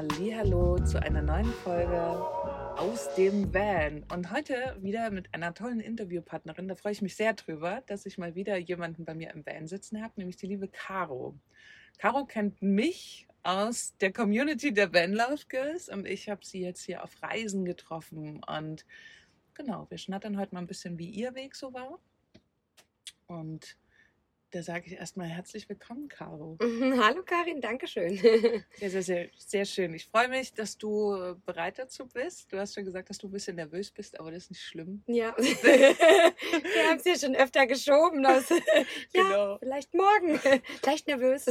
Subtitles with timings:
[0.00, 2.00] Hallo zu einer neuen Folge
[2.78, 6.68] aus dem Van und heute wieder mit einer tollen Interviewpartnerin.
[6.68, 9.66] Da freue ich mich sehr drüber, dass ich mal wieder jemanden bei mir im Van
[9.66, 11.36] sitzen habe, nämlich die liebe Caro.
[11.98, 16.84] Caro kennt mich aus der Community der Van Love Girls und ich habe sie jetzt
[16.84, 18.86] hier auf Reisen getroffen und
[19.54, 21.98] genau, wir schnattern heute mal ein bisschen, wie ihr Weg so war.
[23.26, 23.76] Und
[24.50, 26.56] da sage ich erstmal herzlich willkommen, Caro.
[27.02, 28.16] Hallo Karin, danke schön.
[28.78, 29.92] Sehr, sehr, sehr, sehr schön.
[29.94, 32.52] Ich freue mich, dass du bereit dazu bist.
[32.52, 35.02] Du hast schon gesagt, dass du ein bisschen nervös bist, aber das ist nicht schlimm.
[35.06, 38.22] Ja, wir haben es ja schon öfter geschoben.
[38.22, 38.56] Das, ja,
[39.12, 39.58] genau.
[39.58, 40.40] vielleicht morgen.
[40.84, 41.46] Leicht nervös.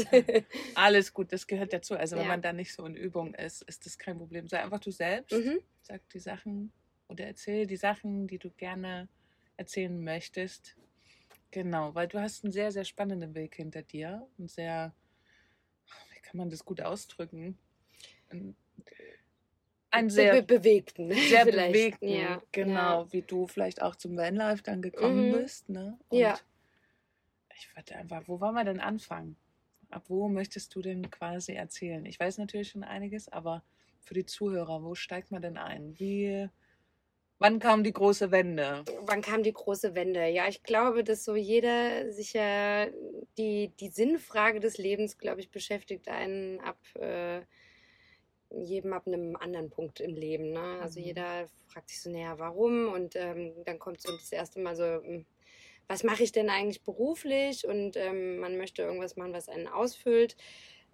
[0.75, 1.95] Alles gut, das gehört dazu.
[1.95, 2.29] Also wenn ja.
[2.29, 4.47] man da nicht so in Übung ist, ist das kein Problem.
[4.47, 5.33] Sei einfach du selbst.
[5.33, 5.59] Mhm.
[5.81, 6.71] Sag die Sachen
[7.07, 9.07] oder erzähl die Sachen, die du gerne
[9.57, 10.77] erzählen möchtest.
[11.51, 14.93] Genau, weil du hast einen sehr, sehr spannenden Weg hinter dir und sehr,
[16.13, 17.57] wie kann man das gut ausdrücken?
[19.89, 23.13] Ein sehr Be bewegten, sehr bewegten, ja, genau, ja.
[23.13, 25.33] wie du vielleicht auch zum Vanlife dann gekommen mhm.
[25.33, 25.97] bist, ne?
[26.09, 26.37] Und ja.
[27.55, 29.35] Ich würde einfach, wo wollen wir denn anfangen?
[29.89, 32.05] Ab wo möchtest du denn quasi erzählen?
[32.05, 33.63] Ich weiß natürlich schon einiges, aber
[34.01, 35.97] für die Zuhörer, wo steigt man denn ein?
[35.97, 36.49] Wie
[37.39, 38.83] Wann kam die große Wende?
[39.01, 40.25] Wann kam die große Wende?
[40.27, 42.87] Ja, ich glaube, dass so jeder sich ja
[43.37, 47.41] die, die Sinnfrage des Lebens, glaube ich, beschäftigt einen ab äh,
[48.49, 50.51] jedem ab einem anderen Punkt im Leben.
[50.51, 50.79] Ne?
[50.81, 51.05] Also mhm.
[51.05, 52.91] jeder fragt sich so näher, warum?
[52.91, 55.25] Und ähm, dann kommt so das erste Mal so, hm,
[55.87, 57.67] was mache ich denn eigentlich beruflich?
[57.67, 60.35] Und ähm, man möchte irgendwas machen, was einen ausfüllt.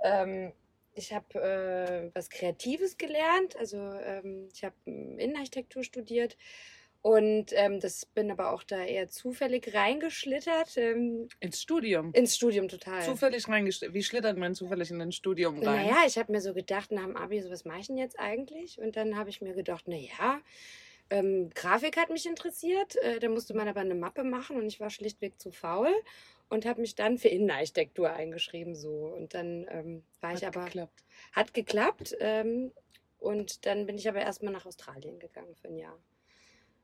[0.03, 0.51] Ähm,
[0.95, 3.55] ich habe äh, was Kreatives gelernt.
[3.57, 6.37] Also ähm, ich habe Innenarchitektur studiert
[7.03, 10.77] und ähm, das bin aber auch da eher zufällig reingeschlittert.
[10.77, 12.13] Ähm, ins Studium?
[12.13, 13.03] Ins Studium total.
[13.03, 13.93] Zufällig reingeschlittert.
[13.93, 15.85] Wie schlittert man zufällig in ein Studium rein?
[15.85, 18.17] Naja, ich habe mir so gedacht nach dem Abi, so was mache ich denn jetzt
[18.17, 18.79] eigentlich?
[18.79, 20.39] Und dann habe ich mir gedacht, naja,
[21.13, 22.95] ähm, Grafik hat mich interessiert.
[22.97, 25.93] Äh, da musste man aber eine Mappe machen und ich war schlichtweg zu faul
[26.49, 30.65] und habe mich dann für Innenarchitektur eingeschrieben so und dann ähm, war hat ich aber
[30.65, 31.03] geklappt.
[31.31, 32.71] hat geklappt ähm,
[33.19, 35.97] und dann bin ich aber erstmal nach Australien gegangen für ein Jahr.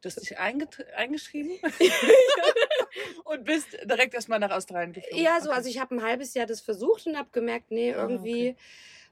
[0.02, 1.60] Du hast dich eingeschrieben
[3.26, 5.22] und bist direkt erstmal nach Australien geflogen.
[5.22, 8.04] Ja, so, also ich habe ein halbes Jahr das versucht und habe gemerkt, nee, ah,
[8.04, 8.58] irgendwie, okay.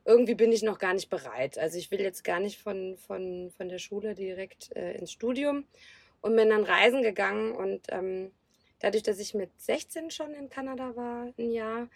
[0.08, 1.58] Irgendwie bin ich noch gar nicht bereit.
[1.58, 5.66] Also ich will jetzt gar nicht von, von, von der Schule direkt äh, ins Studium
[6.22, 8.32] und bin dann reisen gegangen und ähm,
[8.80, 11.90] dadurch, dass ich mit 16 schon in Kanada war, ein Jahr,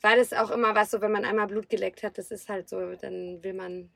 [0.00, 2.70] war das auch immer was so, wenn man einmal Blut geleckt hat, das ist halt
[2.70, 3.90] so, dann will man.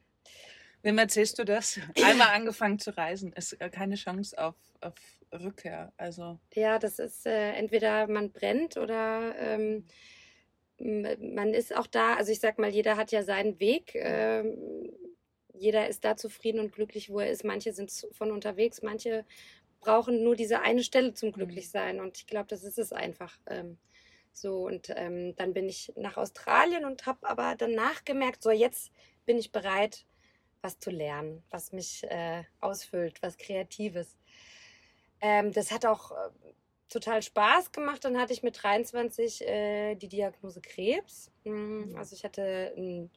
[0.83, 1.81] Wem erzählst du das?
[2.05, 4.95] Einmal angefangen zu reisen, ist keine Chance auf, auf
[5.33, 5.91] Rückkehr.
[5.97, 6.39] Also.
[6.53, 9.87] Ja, das ist äh, entweder man brennt oder ähm,
[10.85, 12.15] man ist auch da.
[12.15, 13.93] Also ich sag mal, jeder hat ja seinen Weg.
[13.95, 14.91] Ähm,
[15.55, 17.45] jeder ist da zufrieden und glücklich, wo er ist.
[17.45, 19.25] Manche sind von unterwegs, manche
[19.81, 21.35] brauchen nur diese eine Stelle zum mhm.
[21.35, 22.01] Glücklichsein.
[22.01, 23.39] Und ich glaube, das ist es einfach.
[23.47, 23.79] Ähm,
[24.33, 28.91] so, und ähm, dann bin ich nach Australien und habe aber danach gemerkt, so jetzt
[29.25, 30.05] bin ich bereit,
[30.61, 34.19] was zu lernen, was mich äh, ausfüllt, was Kreatives.
[35.21, 36.31] Ähm, das hat auch äh,
[36.89, 38.05] total Spaß gemacht.
[38.05, 41.31] Dann hatte ich mit 23 äh, die Diagnose Krebs.
[41.45, 41.91] Mhm.
[41.91, 41.97] mhm.
[41.97, 43.11] Also ich hatte ein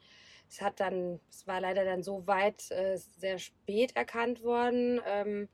[0.50, 5.02] es hat dann, es war leider dann so weit äh, sehr spät erkannt worden.
[5.06, 5.50] Ähm,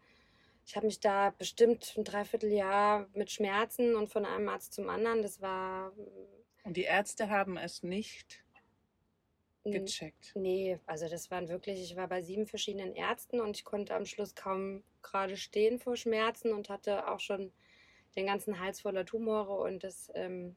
[0.66, 5.22] ich habe mich da bestimmt ein Dreivierteljahr mit Schmerzen und von einem Arzt zum anderen.
[5.22, 5.92] Das war.
[5.92, 8.44] Mm, und die Ärzte haben es nicht
[9.66, 10.34] gecheckt?
[10.36, 14.06] Nee, also das waren wirklich, ich war bei sieben verschiedenen Ärzten und ich konnte am
[14.06, 17.52] Schluss kaum gerade stehen vor Schmerzen und hatte auch schon
[18.16, 20.56] den ganzen Hals voller Tumore und das ähm,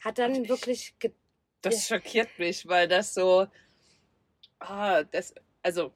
[0.00, 0.94] hat dann ich, wirklich.
[1.62, 3.46] das schockiert mich, weil das so.
[4.58, 5.92] Ah, das, also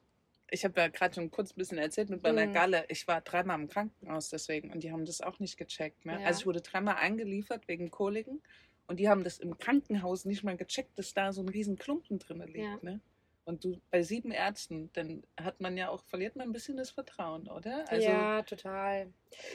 [0.50, 2.52] ich habe ja gerade schon kurz ein bisschen erzählt mit meiner mhm.
[2.52, 2.84] Galle.
[2.88, 6.04] Ich war dreimal im Krankenhaus deswegen und die haben das auch nicht gecheckt.
[6.06, 6.20] Ne?
[6.20, 6.26] Ja.
[6.26, 8.42] Also ich wurde dreimal eingeliefert wegen Koliken
[8.86, 12.18] und die haben das im Krankenhaus nicht mal gecheckt, dass da so ein riesen Klumpen
[12.18, 12.58] drin liegt.
[12.58, 12.78] Ja.
[12.82, 13.00] Ne?
[13.48, 16.90] Und du bei sieben Ärzten, dann hat man ja auch, verliert man ein bisschen das
[16.90, 17.90] Vertrauen, oder?
[17.90, 19.10] Also, ja, total.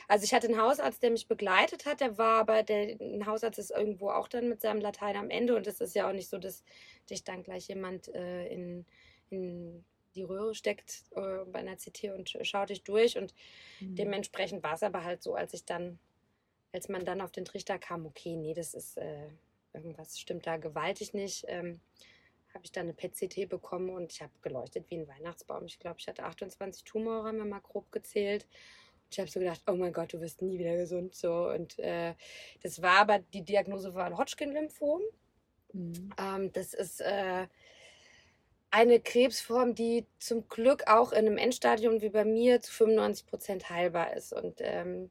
[0.07, 3.60] Also ich hatte einen Hausarzt, der mich begleitet hat, der war aber, der ein Hausarzt
[3.60, 6.28] ist irgendwo auch dann mit seinem Latein am Ende und es ist ja auch nicht
[6.28, 6.63] so, dass
[7.07, 8.88] dich dann gleich jemand äh, in,
[9.30, 9.86] in
[10.16, 13.19] die Röhre steckt äh, bei einer CT und schaut dich durch.
[13.19, 13.36] Und
[13.80, 13.94] mhm.
[13.94, 16.00] dementsprechend war es aber halt so, als ich dann,
[16.72, 19.28] als man dann auf den Trichter kam, okay, nee, das ist äh,
[19.72, 21.45] irgendwas stimmt da gewaltig nicht.
[21.48, 21.80] Ähm,
[22.54, 25.66] habe ich dann eine PET-CT bekommen und ich habe geleuchtet wie ein Weihnachtsbaum.
[25.66, 28.46] Ich glaube, ich hatte 28 Tumore, haben wir mal grob gezählt.
[29.06, 31.16] Und ich habe so gedacht, oh mein Gott, du wirst nie wieder gesund.
[31.16, 31.50] So.
[31.50, 32.14] Und äh,
[32.62, 35.02] das war aber, die Diagnose war ein Hodgkin-Lymphom.
[35.74, 36.10] Mhm.
[36.18, 37.48] Ähm, das ist äh,
[38.70, 43.70] eine Krebsform, die zum Glück auch in einem Endstadium wie bei mir zu 95 Prozent
[43.70, 44.34] heilbar ist.
[44.34, 45.10] Und ähm,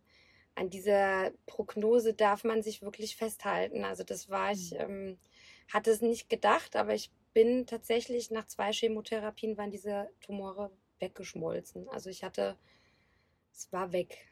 [0.55, 3.85] an dieser Prognose darf man sich wirklich festhalten.
[3.85, 4.79] Also das war ich, mhm.
[4.81, 5.19] ähm,
[5.73, 11.89] hatte es nicht gedacht, aber ich bin tatsächlich nach zwei Chemotherapien waren diese Tumore weggeschmolzen.
[11.89, 12.57] Also ich hatte,
[13.53, 14.27] es war weg.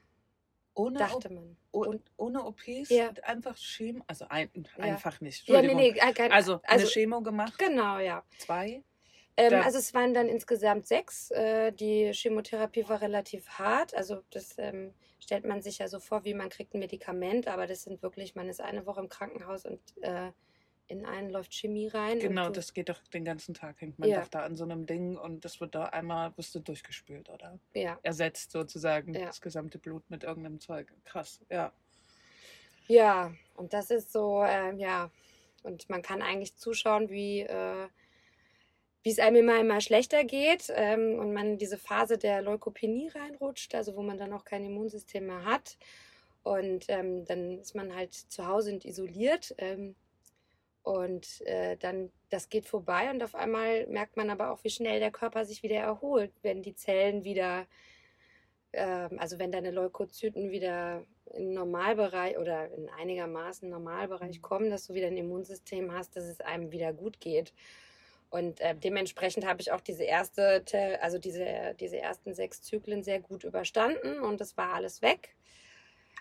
[0.74, 1.56] Ohne dachte man.
[1.72, 3.10] Und ohne OPs, ja.
[3.22, 4.84] einfach Chemo, also ein, ja.
[4.84, 5.48] einfach nicht.
[5.48, 7.58] Ja, nee, nee, kein, also, also eine Chemo gemacht.
[7.58, 8.24] Genau, ja.
[8.38, 8.82] Zwei.
[9.36, 11.30] Ähm, also es waren dann insgesamt sechs.
[11.32, 13.94] Äh, die Chemotherapie war relativ hart.
[13.94, 17.66] Also das ähm, stellt man sich ja so vor, wie man kriegt ein Medikament, aber
[17.66, 20.30] das sind wirklich, man ist eine Woche im Krankenhaus und äh,
[20.90, 22.18] in einen läuft Chemie rein.
[22.18, 24.20] Genau, das geht doch den ganzen Tag, hängt man ja.
[24.20, 27.58] doch da an so einem Ding und das wird da einmal, wirst du durchgespült, oder?
[27.74, 27.98] Ja.
[28.02, 29.26] Ersetzt sozusagen ja.
[29.26, 30.92] das gesamte Blut mit irgendeinem Zeug.
[31.04, 31.72] Krass, ja.
[32.88, 35.10] Ja, und das ist so, äh, ja,
[35.62, 37.88] und man kann eigentlich zuschauen, wie äh,
[39.02, 43.08] wie es einem immer immer schlechter geht ähm, und man in diese Phase der Leukopenie
[43.08, 45.78] reinrutscht, also wo man dann auch kein Immunsystem mehr hat.
[46.42, 49.54] Und ähm, dann ist man halt zu Hause und isoliert.
[49.58, 49.94] Ähm,
[50.90, 54.98] und äh, dann, das geht vorbei und auf einmal merkt man aber auch, wie schnell
[54.98, 57.66] der Körper sich wieder erholt, wenn die Zellen wieder,
[58.72, 64.42] ähm, also wenn deine Leukozyten wieder im Normalbereich oder in einigermaßen Normalbereich mhm.
[64.42, 67.52] kommen, dass du wieder ein Immunsystem hast, dass es einem wieder gut geht.
[68.28, 70.64] Und äh, dementsprechend habe ich auch diese erste,
[71.00, 75.36] also diese, diese ersten sechs Zyklen sehr gut überstanden und es war alles weg.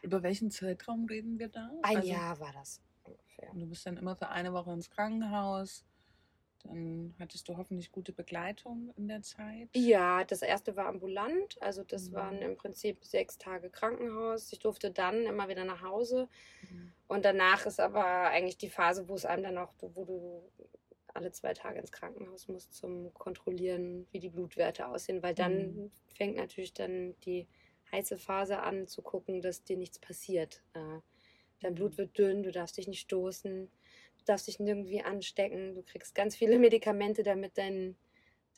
[0.03, 1.71] Über welchen Zeitraum reden wir da?
[1.81, 2.81] Ein also, Jahr war das
[3.39, 3.59] ungefähr.
[3.59, 5.85] Du bist dann immer für eine Woche ins Krankenhaus.
[6.63, 9.69] Dann hattest du hoffentlich gute Begleitung in der Zeit.
[9.73, 11.61] Ja, das erste war ambulant.
[11.61, 12.13] Also das mhm.
[12.13, 14.51] waren im Prinzip sechs Tage Krankenhaus.
[14.51, 16.27] Ich durfte dann immer wieder nach Hause.
[16.69, 16.91] Mhm.
[17.07, 20.51] Und danach ist aber eigentlich die Phase, wo es einem dann auch, wo du
[21.13, 25.91] alle zwei Tage ins Krankenhaus muss zum Kontrollieren, wie die Blutwerte aussehen, weil dann mhm.
[26.13, 27.47] fängt natürlich dann die
[27.91, 30.61] heiße Phase an zu gucken, dass dir nichts passiert.
[30.73, 30.99] Äh,
[31.61, 33.69] dein Blut wird dünn, du darfst dich nicht stoßen,
[34.17, 37.95] du darfst dich nirgendwie anstecken, du kriegst ganz viele Medikamente, damit, dein,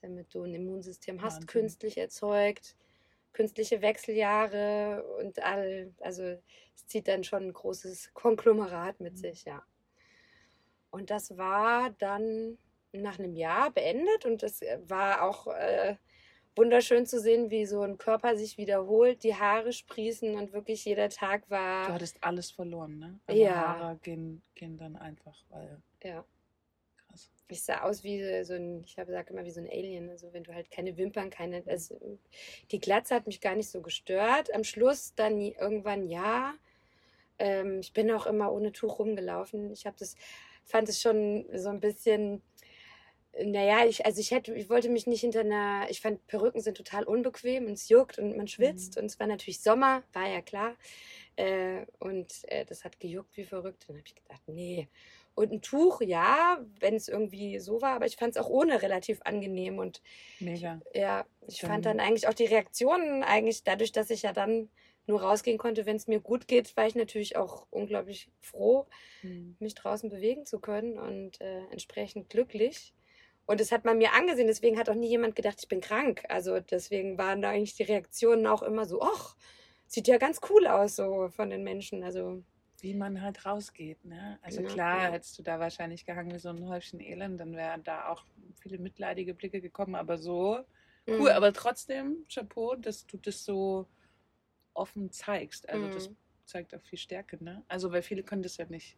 [0.01, 1.47] damit du ein Immunsystem hast, Wahnsinn.
[1.47, 2.75] künstlich erzeugt,
[3.33, 6.23] künstliche Wechseljahre und all, also
[6.75, 9.17] es zieht dann schon ein großes Konglomerat mit mhm.
[9.17, 9.63] sich, ja.
[10.89, 12.57] Und das war dann
[12.91, 15.95] nach einem Jahr beendet und es äh, war auch äh,
[16.55, 21.09] wunderschön zu sehen, wie so ein Körper sich wiederholt, die Haare sprießen und wirklich jeder
[21.09, 21.87] Tag war.
[21.87, 23.19] Du hattest alles verloren, ne?
[23.25, 23.79] Also ja.
[23.79, 25.81] Haare gehen, gehen dann einfach, weil.
[26.03, 26.25] Ja.
[27.07, 27.31] Krass.
[27.47, 30.09] Ich sah aus wie so ein, ich habe gesagt immer wie so ein Alien.
[30.09, 31.63] Also wenn du halt keine Wimpern, keine.
[31.67, 31.99] Also
[32.71, 34.53] die Glatze hat mich gar nicht so gestört.
[34.53, 36.53] Am Schluss dann irgendwann ja.
[37.39, 39.71] Ähm, ich bin auch immer ohne Tuch rumgelaufen.
[39.71, 40.15] Ich habe das
[40.63, 42.41] fand es schon so ein bisschen,
[43.43, 46.75] naja, ich, also ich hätte, ich wollte mich nicht hinter einer, ich fand Perücken sind
[46.75, 49.01] total unbequem und es juckt und man schwitzt mhm.
[49.01, 50.75] und es war natürlich Sommer, war ja klar.
[51.37, 53.85] Äh, und äh, das hat gejuckt wie verrückt.
[53.87, 54.89] Dann habe ich gedacht, nee.
[55.33, 58.81] Und ein Tuch, ja, wenn es irgendwie so war, aber ich fand es auch ohne
[58.81, 59.79] relativ angenehm.
[59.79, 60.01] Und
[60.39, 60.81] Mega.
[60.91, 64.33] Ich, ja, ich dann fand dann eigentlich auch die Reaktionen eigentlich, dadurch, dass ich ja
[64.33, 64.69] dann
[65.07, 68.87] nur rausgehen konnte, wenn es mir gut geht, war ich natürlich auch unglaublich froh,
[69.23, 69.55] mhm.
[69.59, 72.93] mich draußen bewegen zu können und äh, entsprechend glücklich.
[73.51, 76.23] Und das hat man mir angesehen, deswegen hat auch nie jemand gedacht, ich bin krank.
[76.29, 79.35] Also deswegen waren da eigentlich die Reaktionen auch immer so, ach,
[79.87, 82.01] sieht ja ganz cool aus so von den Menschen.
[82.01, 82.43] Also
[82.79, 84.05] wie man halt rausgeht.
[84.05, 84.39] Ne?
[84.41, 85.11] Also ja, klar, ja.
[85.11, 88.23] hättest du da wahrscheinlich gehangen wie so ein Häufchen Elend, dann wären da auch
[88.61, 90.59] viele mitleidige Blicke gekommen, aber so
[91.07, 91.19] cool.
[91.19, 91.27] Mhm.
[91.27, 93.85] Aber trotzdem, Chapeau, dass du das so
[94.73, 95.67] offen zeigst.
[95.67, 95.91] Also mhm.
[95.91, 96.09] das
[96.45, 97.63] zeigt auch viel Stärke, ne?
[97.67, 98.97] Also weil viele können das ja nicht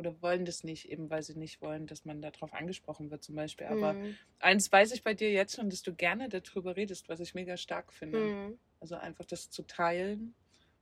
[0.00, 3.36] oder wollen das nicht, eben weil sie nicht wollen, dass man darauf angesprochen wird zum
[3.36, 3.66] Beispiel.
[3.66, 4.16] Aber mhm.
[4.40, 7.56] eins weiß ich bei dir jetzt schon, dass du gerne darüber redest, was ich mega
[7.56, 8.18] stark finde.
[8.18, 8.58] Mhm.
[8.80, 10.34] Also einfach das zu teilen,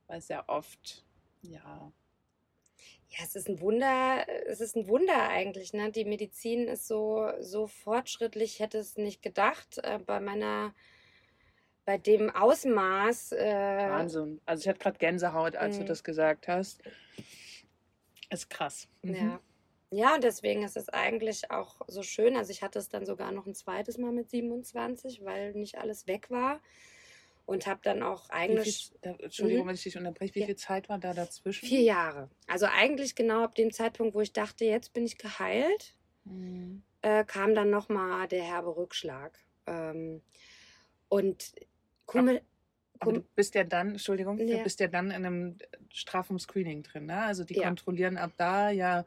[0.07, 1.05] weil sehr oft,
[1.43, 1.93] ja.
[3.11, 5.91] Ja, es ist ein Wunder, es ist ein Wunder eigentlich, ne?
[5.91, 9.79] Die Medizin ist so, so fortschrittlich, ich hätte es nicht gedacht.
[9.79, 10.75] Äh, bei meiner
[11.89, 13.33] bei dem Ausmaß.
[13.33, 14.43] Äh, Wahnsinn.
[14.45, 15.87] Also ich hatte gerade Gänsehaut, als du mhm.
[15.87, 16.83] das gesagt hast.
[18.31, 18.89] Ist krass.
[19.03, 19.15] Mhm.
[19.15, 19.41] Ja.
[19.91, 22.37] Ja, und deswegen ist es eigentlich auch so schön.
[22.37, 26.07] Also ich hatte es dann sogar noch ein zweites Mal mit 27, weil nicht alles
[26.07, 26.61] weg war.
[27.47, 28.93] Und habe dann auch eigentlich.
[29.03, 29.69] Viel, Entschuldigung, mhm.
[29.69, 30.35] wenn ich dich unterbreche.
[30.35, 30.47] Wie ja.
[30.47, 31.67] viel Zeit war da dazwischen?
[31.67, 32.29] Vier Jahre.
[32.47, 35.95] Also eigentlich genau ab dem Zeitpunkt, wo ich dachte, jetzt bin ich geheilt,
[36.25, 36.83] mhm.
[37.01, 39.39] äh, kam dann nochmal der herbe Rückschlag.
[39.67, 40.21] Ähm,
[41.09, 41.53] und
[42.05, 42.43] Kummel.
[43.01, 44.47] Aber du bist ja dann, Entschuldigung, ja.
[44.51, 45.59] du bist ja dann in einem
[45.93, 47.23] straffen Screening drin, ne?
[47.23, 47.57] Also die ja.
[47.57, 49.07] kontrollieren ab da ja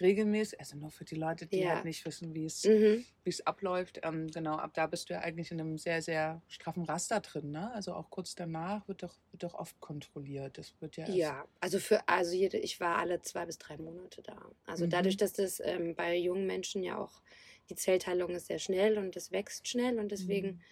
[0.00, 1.68] regelmäßig, also nur für die Leute, die Ja.
[1.68, 3.06] halt nicht wissen, wie es, Mhm.
[3.24, 4.00] wie es abläuft.
[4.04, 7.50] Ähm, genau, ab da bist du ja eigentlich in einem sehr, sehr straffen Raster drin,
[7.50, 7.72] ne?
[7.72, 10.58] Also auch kurz danach wird doch, wird doch oft kontrolliert.
[10.58, 14.22] Das wird ja Ja, also für also jede, ich war alle zwei bis drei Monate
[14.22, 14.50] da.
[14.64, 14.88] Also Mhm.
[14.88, 17.22] dadurch, dass das ähm, bei jungen Menschen ja auch
[17.70, 20.64] die Zellteilung ist sehr schnell und das wächst schnell und deswegen Mhm.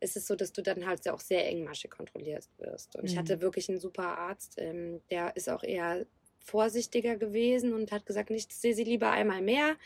[0.00, 2.96] Ist es so, dass du dann halt auch sehr engmaschig kontrolliert wirst.
[2.96, 3.40] Und ich hatte Mhm.
[3.42, 6.06] wirklich einen super Arzt, ähm, der ist auch eher
[6.42, 9.76] vorsichtiger gewesen und hat gesagt, ich sehe sie lieber einmal mehr.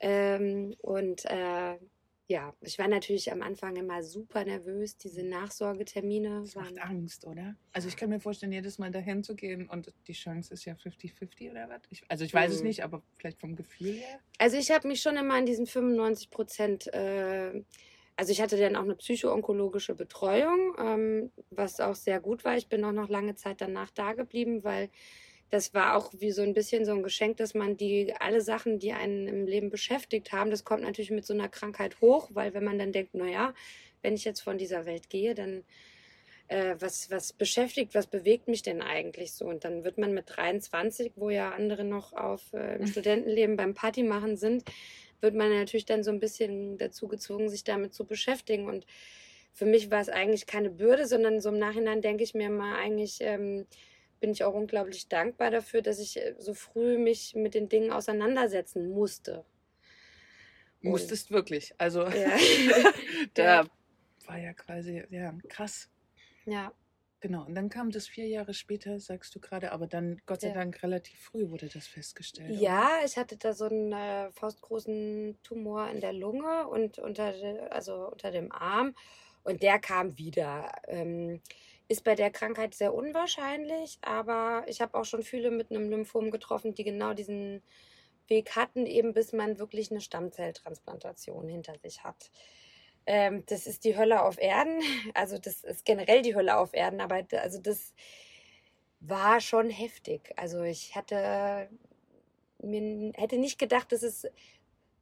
[0.00, 1.76] Ähm, und äh,
[2.28, 4.96] ja, ich war natürlich am Anfang immer super nervös.
[4.96, 6.78] Diese Nachsorgetermine Das macht waren.
[6.78, 7.56] Angst, oder?
[7.72, 10.74] Also ich kann mir vorstellen, jedes Mal dahin zu gehen und die Chance ist ja
[10.74, 11.82] 50-50 oder was?
[11.90, 12.68] Ich, also ich weiß es Mhm.
[12.68, 14.20] nicht, aber vielleicht vom Gefühl her.
[14.38, 17.62] Also ich habe mich schon immer in diesen 95 Prozent, äh,
[18.16, 22.56] also ich hatte dann auch eine psychoonkologische Betreuung, ähm, was auch sehr gut war.
[22.56, 24.90] Ich bin auch noch lange Zeit danach da geblieben, weil
[25.50, 28.78] das war auch wie so ein bisschen so ein Geschenk, dass man die alle Sachen,
[28.78, 32.54] die einen im Leben beschäftigt haben, das kommt natürlich mit so einer Krankheit hoch, weil
[32.54, 33.52] wenn man dann denkt, naja,
[34.00, 35.64] wenn ich jetzt von dieser Welt gehe, dann
[36.52, 39.46] äh, was, was beschäftigt, was bewegt mich denn eigentlich so?
[39.46, 43.74] Und dann wird man mit 23, wo ja andere noch auf äh, im Studentenleben beim
[43.74, 44.64] Party machen sind,
[45.20, 48.66] wird man natürlich dann so ein bisschen dazu gezwungen, sich damit zu beschäftigen.
[48.66, 48.86] Und
[49.52, 52.76] für mich war es eigentlich keine Bürde, sondern so im Nachhinein denke ich mir mal,
[52.76, 53.66] eigentlich ähm,
[54.20, 57.92] bin ich auch unglaublich dankbar dafür, dass ich äh, so früh mich mit den Dingen
[57.92, 59.44] auseinandersetzen musste.
[60.82, 61.72] Und- Musstest wirklich.
[61.78, 62.36] Also Ja.
[63.34, 63.66] da
[64.26, 65.88] war ja quasi, ja, krass.
[66.46, 66.72] Ja.
[67.20, 67.44] Genau.
[67.44, 70.54] Und dann kam das vier Jahre später, sagst du gerade, aber dann Gott sei Ja.
[70.54, 72.50] Dank relativ früh wurde das festgestellt.
[72.50, 72.58] oder?
[72.60, 77.32] Ja, ich hatte da so einen äh, faustgroßen Tumor in der Lunge und unter,
[77.70, 78.96] also unter dem Arm.
[79.44, 80.72] Und der kam wieder.
[80.88, 81.40] Ähm,
[81.86, 86.30] ist bei der Krankheit sehr unwahrscheinlich, aber ich habe auch schon viele mit einem Lymphom
[86.30, 87.62] getroffen, die genau diesen
[88.28, 92.30] Weg hatten, eben bis man wirklich eine Stammzelltransplantation hinter sich hat.
[93.06, 94.80] Ähm, das ist die Hölle auf Erden.
[95.14, 97.94] Also das ist generell die Hölle auf Erden, aber also das
[99.00, 100.32] war schon heftig.
[100.36, 101.68] Also ich hatte
[102.62, 104.26] mir hätte nicht gedacht, dass es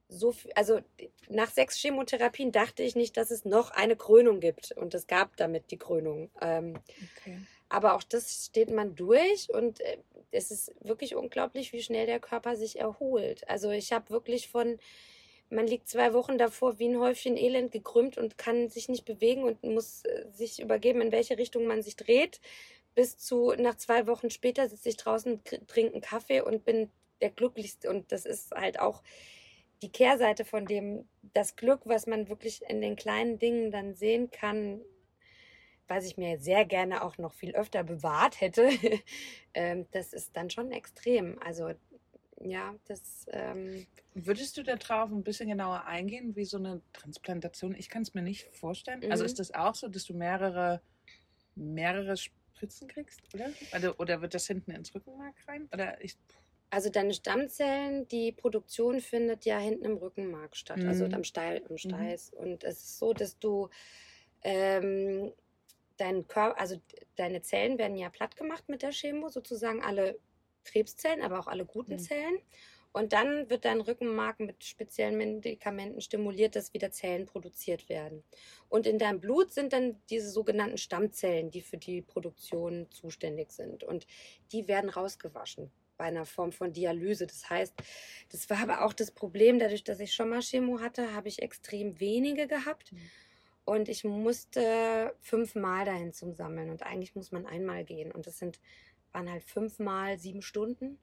[0.09, 0.81] so viel, also
[1.29, 4.73] nach sechs Chemotherapien dachte ich nicht, dass es noch eine Krönung gibt.
[4.73, 6.31] Und es gab damit die Krönung.
[6.41, 7.47] Ähm, Okay.
[7.69, 9.99] aber auch das steht man durch und äh,
[10.33, 13.49] es ist wirklich unglaublich, wie schnell der Körper sich erholt.
[13.49, 14.79] Also ich habe wirklich von,
[15.51, 19.43] man liegt zwei Wochen davor wie ein Häufchen Elend gekrümmt und kann sich nicht bewegen
[19.45, 22.41] und muss äh, sich übergeben, in welche Richtung man sich dreht.
[22.95, 26.91] Bis zu nach zwei Wochen später sitze ich draußen, trinke einen Kaffee und bin
[27.21, 27.91] der glücklichste.
[27.91, 29.03] Und das ist halt auch
[29.83, 34.31] die Kehrseite von dem, das Glück, was man wirklich in den kleinen Dingen dann sehen
[34.31, 34.81] kann,
[35.89, 38.69] was ich mir sehr gerne auch noch viel öfter bewahrt hätte,
[39.55, 41.39] ähm, das ist dann schon extrem.
[41.43, 41.73] Also
[42.41, 47.75] ja, das ähm, Würdest du da drauf ein bisschen genauer eingehen, wie so eine Transplantation?
[47.75, 49.05] Ich kann es mir nicht vorstellen.
[49.09, 49.27] Also Mhm.
[49.27, 50.83] ist das auch so, dass du mehrere,
[51.55, 53.53] mehrere Spritzen kriegst, oder?
[53.71, 55.69] Also, oder wird das hinten ins Rückenmark rein?
[55.73, 56.17] Oder ich.
[56.71, 61.15] Also deine Stammzellen, die Produktion findet ja hinten im Rückenmark statt, also Mhm.
[61.15, 62.31] am, Steil, am Steiß.
[62.35, 63.71] Und es ist so, dass du
[64.43, 65.33] ähm,
[65.97, 66.81] dein Körper, also
[67.17, 70.19] deine Zellen werden ja platt gemacht mit der Chemo, sozusagen alle
[70.71, 71.99] Krebszellen, aber auch alle guten Mhm.
[71.99, 72.39] Zellen.
[72.93, 78.25] Und dann wird dein Rückenmark mit speziellen Medikamenten stimuliert, dass wieder Zellen produziert werden.
[78.69, 83.85] Und in deinem Blut sind dann diese sogenannten Stammzellen, die für die Produktion zuständig sind.
[83.85, 84.07] Und
[84.51, 87.27] die werden rausgewaschen bei einer Form von Dialyse.
[87.29, 87.75] Das heißt,
[88.33, 91.43] das war aber auch das Problem, dadurch, dass ich schon mal Chemo hatte, habe ich
[91.43, 92.93] extrem wenige gehabt.
[92.93, 92.99] Mhm.
[93.65, 96.71] Und ich musste fünfmal dahin zum Sammeln.
[96.71, 98.11] Und eigentlich muss man einmal gehen.
[98.11, 98.59] Und das sind,
[99.13, 100.99] waren halt fünfmal sieben Stunden.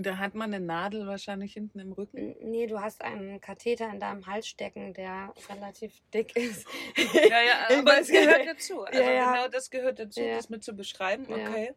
[0.00, 2.36] Da hat man eine Nadel wahrscheinlich hinten im Rücken.
[2.42, 6.66] Nee, du hast einen Katheter in deinem Hals stecken, der relativ dick ist.
[7.14, 8.84] Ja, ja, aber es gehört dazu.
[8.84, 9.32] Also Ja, ja.
[9.32, 10.36] genau das gehört dazu, Ja.
[10.36, 11.26] das mit zu beschreiben.
[11.28, 11.72] Okay.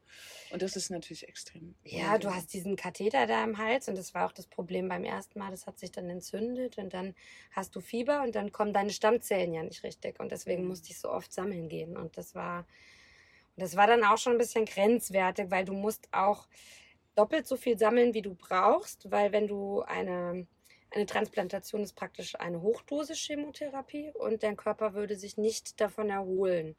[0.51, 1.73] Und das ist natürlich extrem.
[1.83, 5.05] Ja, du hast diesen Katheter da im Hals und das war auch das Problem beim
[5.05, 5.49] ersten Mal.
[5.49, 7.15] Das hat sich dann entzündet und dann
[7.51, 10.67] hast du Fieber und dann kommen deine Stammzellen ja nicht richtig und deswegen Mhm.
[10.67, 12.67] musste ich so oft sammeln gehen und das war,
[13.57, 16.47] das war dann auch schon ein bisschen grenzwertig, weil du musst auch
[17.15, 20.47] doppelt so viel sammeln, wie du brauchst, weil wenn du eine
[20.91, 26.75] eine Transplantation ist praktisch eine Hochdosis Chemotherapie und dein Körper würde sich nicht davon erholen,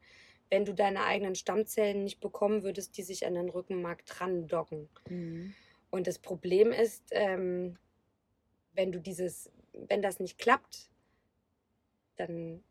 [0.51, 4.89] wenn du deine eigenen Stammzellen nicht bekommen würdest, die sich an den Rückenmark dran docken.
[5.09, 5.55] Mhm.
[5.91, 7.79] Und das Problem ist, ähm,
[8.75, 10.91] wenn du dieses, wenn das nicht klappt,
[12.17, 12.63] dann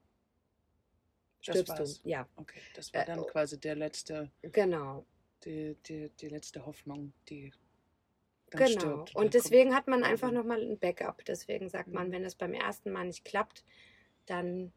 [1.41, 2.09] stirbst du.
[2.09, 3.23] Ja, Okay, das war Äh, dann oh.
[3.25, 5.05] quasi der letzte, genau.
[5.43, 7.51] die, die, die letzte Hoffnung, die
[8.51, 8.79] dann Genau.
[8.79, 9.15] stirbt.
[9.15, 11.23] Und deswegen hat man einfach nochmal ein Backup.
[11.25, 12.11] Deswegen sagt man, Mhm.
[12.11, 13.63] wenn es beim ersten Mal nicht klappt,
[14.25, 14.71] dann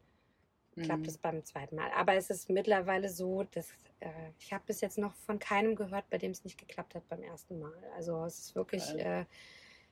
[0.81, 1.07] klappt Mhm.
[1.09, 1.89] es beim zweiten Mal.
[1.91, 3.69] Aber es ist mittlerweile so, dass
[4.01, 7.07] äh, ich habe bis jetzt noch von keinem gehört, bei dem es nicht geklappt hat
[7.07, 7.73] beim ersten Mal.
[7.95, 9.25] Also es ist wirklich, äh,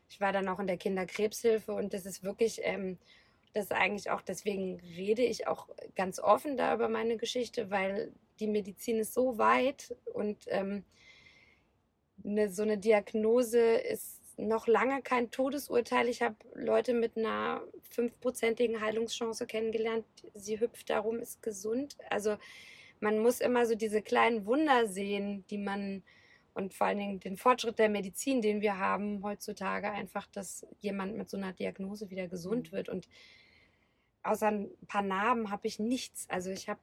[0.09, 2.97] ich war dann auch in der Kinderkrebshilfe und das ist wirklich, ähm,
[3.53, 8.11] das ist eigentlich auch, deswegen rede ich auch ganz offen da über meine Geschichte, weil
[8.39, 10.83] die Medizin ist so weit und ähm,
[12.23, 16.07] eine, so eine Diagnose ist noch lange kein Todesurteil.
[16.09, 20.05] Ich habe Leute mit einer fünfprozentigen Heilungschance kennengelernt.
[20.33, 21.97] Sie hüpft darum, ist gesund.
[22.09, 22.37] Also
[22.99, 26.03] man muss immer so diese kleinen Wunder sehen, die man
[26.55, 31.17] und vor allen Dingen den Fortschritt der Medizin, den wir haben heutzutage, einfach, dass jemand
[31.17, 32.75] mit so einer Diagnose wieder gesund Mhm.
[32.75, 32.89] wird.
[32.89, 33.07] Und
[34.23, 36.29] außer ein paar Narben habe ich nichts.
[36.29, 36.79] Also ich habe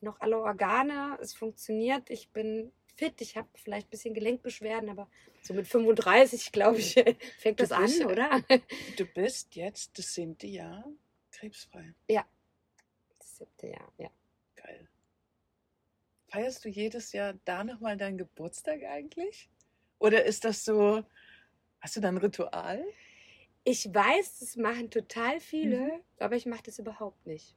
[0.00, 5.08] noch alle Organe, es funktioniert, ich bin fit, ich habe vielleicht ein bisschen Gelenkbeschwerden, aber
[5.42, 6.94] so mit 35, glaube ich,
[7.38, 8.42] fängt Du das an, bist, äh, oder?
[8.96, 10.84] Du bist jetzt das siebte Jahr
[11.32, 11.94] krebsfrei.
[13.18, 14.10] Das siebte Jahr, ja.
[14.54, 14.88] Geil.
[16.28, 19.48] Feierst du jedes Jahr da nochmal deinen Geburtstag eigentlich?
[19.98, 21.04] Oder ist das so,
[21.80, 22.84] hast du da ein Ritual?
[23.64, 26.00] Ich weiß, das machen total viele, Mhm.
[26.18, 27.54] aber ich mache das überhaupt nicht.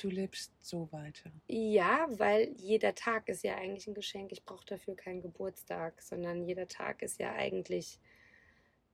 [0.00, 1.32] Du lebst so weiter.
[1.48, 4.30] Ja, weil jeder Tag ist ja eigentlich ein Geschenk.
[4.30, 7.98] Ich brauche dafür keinen Geburtstag, sondern jeder Tag ist ja eigentlich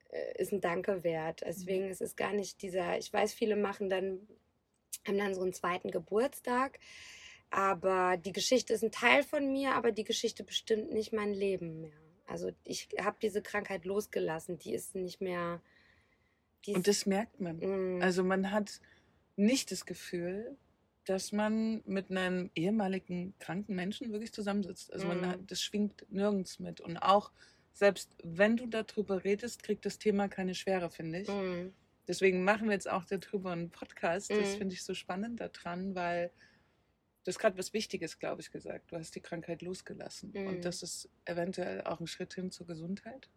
[0.09, 1.41] äh, ist ein Danke wert.
[1.45, 4.27] Deswegen ist es gar nicht dieser, ich weiß, viele machen dann,
[5.05, 6.79] haben dann so einen zweiten Geburtstag,
[7.51, 11.81] aber die Geschichte ist ein Teil von mir, aber die Geschichte bestimmt nicht mein Leben
[11.81, 11.97] mehr.
[12.25, 15.61] Also ich habe diese Krankheit losgelassen, die ist nicht mehr.
[16.67, 17.57] Und das merkt man.
[17.57, 18.79] Mm, Also man hat
[19.35, 20.57] nicht das Gefühl,
[21.05, 24.91] dass man mit einem ehemaligen kranken Menschen wirklich zusammensitzt.
[24.91, 25.25] Also man Mhm.
[25.27, 26.81] hat, das schwingt nirgends mit.
[26.81, 27.31] Und auch
[27.73, 31.27] selbst wenn du darüber redest, kriegt das Thema keine Schwere, finde ich.
[31.29, 31.73] mm,
[32.07, 34.31] Deswegen machen wir jetzt auch darüber einen Podcast.
[34.31, 34.57] Das Mhm.
[34.57, 36.31] finde ich so spannend daran, weil
[37.23, 38.91] du hast gerade was Wichtiges, glaube ich, gesagt.
[38.91, 40.31] Du hast die Krankheit losgelassen.
[40.47, 43.29] Und das ist eventuell auch ein Schritt hin zur Gesundheit.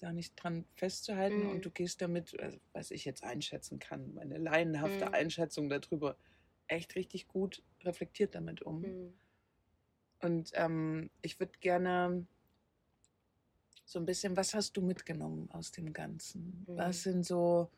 [0.00, 1.46] Da nicht dran festzuhalten Mhm.
[1.46, 5.12] und du gehst damit, also, was ich jetzt einschätzen kann, meine laienhafte Mhm.
[5.12, 6.16] Einschätzung darüber,
[6.68, 8.82] echt richtig gut reflektiert damit um.
[8.82, 9.12] mm.
[10.20, 12.26] Und ähm, ich würde gerne
[13.84, 16.68] so ein bisschen, was hast du mitgenommen aus dem Ganzen?
[16.68, 16.76] Mhm.
[16.76, 17.70] Was sind so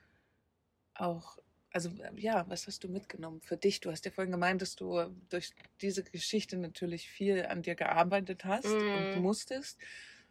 [0.94, 1.38] auch,
[1.72, 3.80] also äh, ja, was hast du mitgenommen für dich?
[3.80, 8.44] Du hast ja vorhin gemeint, dass du durch diese Geschichte natürlich viel an dir gearbeitet
[8.44, 9.14] hast und Mhm.
[9.14, 9.78] musstest.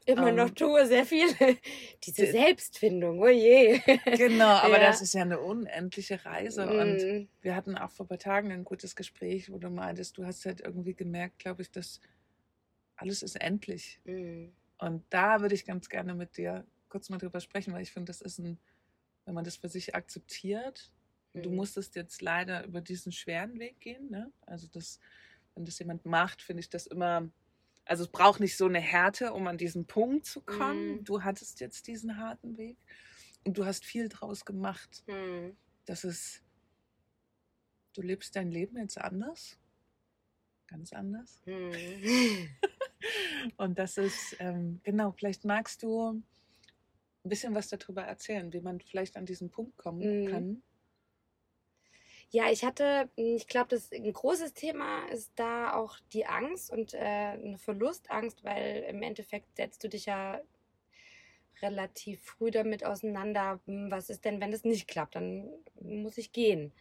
[0.10, 1.28] Immer Ähm, noch tue, sehr viel.
[2.06, 3.80] Diese Selbstfindung, oh je.
[4.14, 4.80] Genau, aber Ja.
[4.80, 8.52] das ist ja eine unendliche Reise und Mm, wir hatten auch vor ein paar Tagen
[8.52, 12.02] ein gutes Gespräch, wo du meintest, du hast halt irgendwie gemerkt, glaube ich, dass
[12.96, 14.02] alles ist endlich.
[14.06, 17.92] mm, Und da würde ich ganz gerne mit dir kurz mal drüber sprechen, weil ich
[17.92, 18.60] finde, das ist ein,
[19.26, 20.92] wenn man das für sich akzeptiert,
[21.34, 21.56] und du mm.
[21.56, 24.32] musstest jetzt leider über diesen schweren Weg gehen, ne?
[24.48, 25.00] Also das,
[25.56, 27.30] wenn das jemand macht, finde ich das immer,
[27.90, 30.98] also es braucht nicht so eine Härte, um an diesen Punkt zu kommen.
[30.98, 31.04] Mhm.
[31.04, 32.78] Du hattest jetzt diesen harten Weg
[33.46, 35.04] und du hast viel draus gemacht.
[35.08, 35.50] mm.
[35.86, 36.44] Das ist,
[37.96, 39.58] du lebst dein Leben jetzt anders,
[40.68, 41.42] ganz anders.
[41.46, 41.72] Mm.
[43.58, 46.24] Und das ist, ähm, genau, vielleicht magst du ein
[47.24, 50.28] bisschen was darüber erzählen, wie man vielleicht an diesen Punkt kommen Mhm.
[50.28, 50.64] kann.
[52.32, 56.72] Ja, ich hatte, mm, ich glaube, das ein großes Thema ist da auch die Angst
[56.72, 60.40] und äh, eine Verlustangst, weil im Endeffekt setzt du dich ja
[61.62, 65.50] relativ früh damit auseinander, hm, was ist denn, wenn das nicht klappt, dann
[65.82, 66.74] muss ich gehen.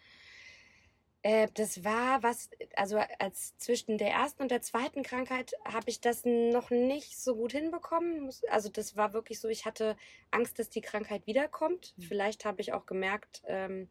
[1.23, 6.01] Äh, das war was, also als zwischen der ersten und der zweiten Krankheit habe ich
[6.01, 8.31] das noch nicht so gut hinbekommen.
[8.51, 9.97] Also das war wirklich so, ich hatte
[10.31, 11.95] Angst, dass die Krankheit wiederkommt.
[11.97, 12.03] Mhm.
[12.03, 13.91] Vielleicht habe ich auch gemerkt, ähm,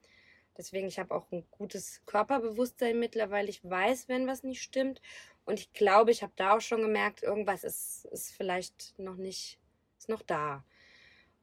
[0.57, 3.49] deswegen, ich habe auch ein gutes Körperbewusstsein mittlerweile.
[3.49, 5.01] Ich weiß, wenn was nicht stimmt.
[5.45, 9.59] Und ich glaube, ich habe da auch schon gemerkt, irgendwas ist, ist vielleicht noch nicht,
[9.97, 10.63] ist noch da.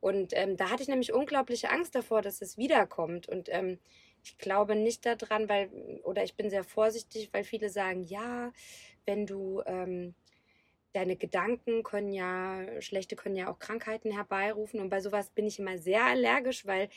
[0.00, 3.28] Und ähm, da hatte ich nämlich unglaubliche Angst davor, dass es wiederkommt.
[3.28, 3.78] Und ähm,
[4.22, 5.68] ich glaube nicht daran, weil,
[6.02, 8.52] oder ich bin sehr vorsichtig, weil viele sagen, ja,
[9.06, 10.14] wenn du, ähm,
[10.94, 14.80] deine Gedanken können ja, schlechte können ja auch Krankheiten herbeirufen.
[14.80, 16.88] Und bei sowas bin ich immer sehr allergisch, weil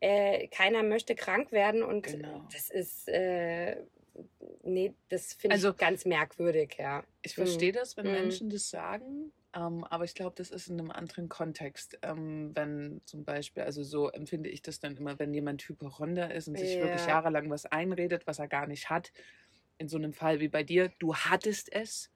[0.00, 1.82] äh, keiner möchte krank werden.
[1.82, 2.46] Und Genau.
[2.52, 3.76] das ist, äh,
[4.62, 7.04] nee, das finde Also- ich ganz merkwürdig, ja.
[7.22, 7.42] Ich Mhm.
[7.42, 8.12] verstehe das, wenn Mhm.
[8.12, 11.98] Menschen das sagen, ähm, aber ich glaube, das ist in einem anderen Kontext.
[12.02, 16.46] Ähm, wenn zum Beispiel, also so empfinde ich das dann immer, wenn jemand Hypochonder ist
[16.48, 17.08] und sich wirklich Ja.
[17.08, 19.12] jahrelang was einredet, was er gar nicht hat.
[19.78, 22.10] In so einem Fall wie bei dir, du hattest es,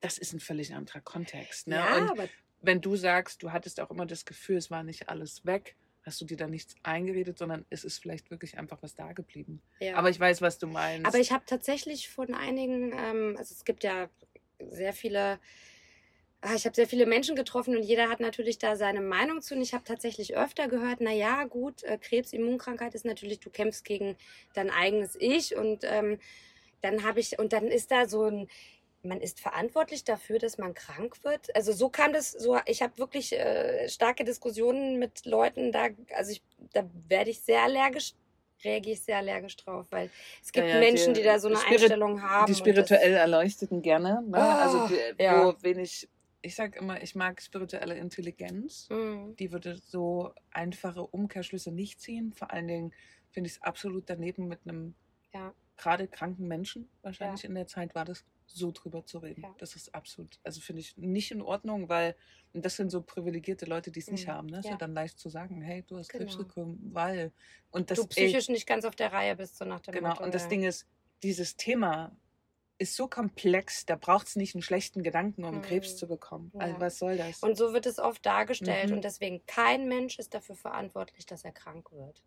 [0.00, 1.68] das ist ein völlig anderer Kontext.
[1.68, 1.76] Ne?
[1.76, 2.28] Ja, und aber
[2.60, 5.74] wenn du sagst, du hattest auch immer das Gefühl, es war nicht alles weg,
[6.08, 9.62] hast du dir da nichts eingeredet, sondern es ist vielleicht wirklich einfach was da geblieben.
[9.78, 9.96] Ja.
[9.96, 11.06] Aber ich weiß, was du meinst.
[11.06, 14.08] Aber ich habe tatsächlich von einigen, ähm, also es gibt ja
[14.70, 15.38] sehr viele,
[16.40, 19.54] ah, ich habe sehr viele Menschen getroffen und jeder hat natürlich da seine Meinung zu.
[19.54, 23.50] Und ich habe tatsächlich öfter gehört, na ja, gut, äh, Krebs, Immunkrankheit ist natürlich, du
[23.50, 24.16] kämpfst gegen
[24.54, 26.18] dein eigenes Ich und ähm,
[26.80, 28.48] dann habe ich, und dann ist da so ein,
[29.02, 31.54] man ist verantwortlich dafür, dass man krank wird.
[31.54, 36.32] Also so kam das, so ich habe wirklich äh, starke Diskussionen mit Leuten da, also
[36.32, 38.14] ich, da werde ich sehr allergisch,
[38.64, 40.10] reagiere ich sehr allergisch drauf, weil
[40.42, 42.46] es gibt Ja, ja, Menschen, die- die da so eine Spirit- Einstellung haben.
[42.52, 44.22] die spirituell Erleuchteten gerne.
[44.26, 44.36] Ne?
[44.38, 45.46] also Oh, die, ja.
[45.46, 46.08] wo wenig,
[46.42, 48.88] ich sag immer, ich mag spirituelle Intelligenz.
[48.90, 52.32] Mm, Die würde so einfache Umkehrschlüsse nicht ziehen.
[52.32, 52.92] Vor allen Dingen
[53.30, 54.94] finde ich es absolut daneben mit einem
[55.32, 55.52] Ja.
[55.78, 56.88] Gerade kranken Menschen.
[57.02, 59.42] Wahrscheinlich in der Zeit war das so drüber zu reden.
[59.42, 59.54] Ja.
[59.58, 62.16] Das ist absolut, also finde ich nicht in Ordnung, weil
[62.54, 64.32] und das sind so privilegierte Leute, die es nicht Mhm.
[64.32, 64.46] haben.
[64.48, 64.58] Ne?
[64.60, 64.70] Ist ja.
[64.72, 64.76] Ja.
[64.78, 66.48] dann leicht zu sagen, hey, du hast Krebs Genau.
[66.48, 67.32] bekommen, weil
[67.70, 70.10] und das du ey, psychisch nicht ganz auf der Reihe bist, so nach dem Genau,
[70.10, 70.24] Motto.
[70.24, 70.48] und das ja.
[70.48, 70.86] Ding ist,
[71.22, 72.16] dieses Thema
[72.78, 75.62] ist so komplex, da braucht es nicht einen schlechten Gedanken, um Mhm.
[75.62, 76.52] Krebs zu bekommen.
[76.58, 76.80] Also Ja.
[76.80, 77.42] was soll das?
[77.42, 78.96] Und so wird es oft dargestellt Mhm.
[78.96, 82.22] und deswegen kein Mensch ist dafür verantwortlich, dass er krank wird.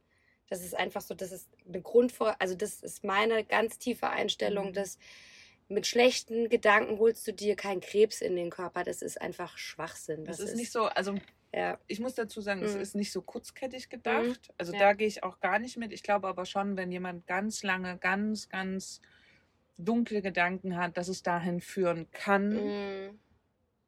[0.52, 4.68] Das ist einfach so, das ist eine Grundvor, also das ist meine ganz tiefe Einstellung,
[4.68, 4.74] Mhm.
[4.74, 4.98] dass
[5.70, 8.84] mit schlechten Gedanken holst du dir keinen Krebs in den Körper.
[8.84, 10.26] Das ist einfach Schwachsinn.
[10.26, 11.16] das ist nicht so, also
[11.54, 12.82] Ja, ich muss dazu sagen, es Mhm.
[12.82, 14.54] ist nicht so kurzkettig gedacht.
[14.58, 14.80] Also Ja.
[14.80, 15.92] da gehe ich auch gar nicht mit.
[15.92, 19.02] Ich glaube aber schon, wenn jemand ganz lange, ganz, ganz
[19.78, 22.68] dunkle Gedanken hat, dass es dahin führen kann.
[23.08, 23.20] mm,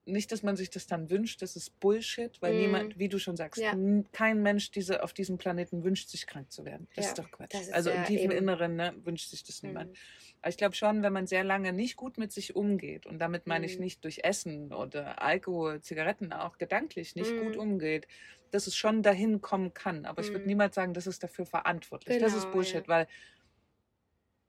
[0.05, 2.59] Nicht, dass man sich das dann wünscht, das ist Bullshit, weil Mhm.
[2.59, 3.73] niemand, wie du schon sagst, Ja.
[4.11, 6.89] kein Mensch diese, auf diesem Planeten wünscht sich krank zu werden.
[6.95, 7.53] Das Ja, ist doch Quatsch.
[7.53, 9.91] ist also im ja tiefen eben- Inneren ne, wünscht sich das niemand.
[9.91, 9.95] mm.
[10.41, 13.47] Aber ich glaube schon, wenn man sehr lange nicht gut mit sich umgeht, und damit
[13.47, 13.85] meine ich Mhm.
[13.85, 17.61] nicht durch Essen oder Alkohol, Zigaretten, auch gedanklich nicht gut Mhm.
[17.61, 18.05] umgeht,
[18.51, 20.05] dass es schon dahin kommen kann.
[20.05, 20.47] Aber ich würde Mhm.
[20.47, 22.19] niemals sagen, das ist dafür verantwortlich.
[22.19, 23.07] das ist Genau, Bullshit, weil,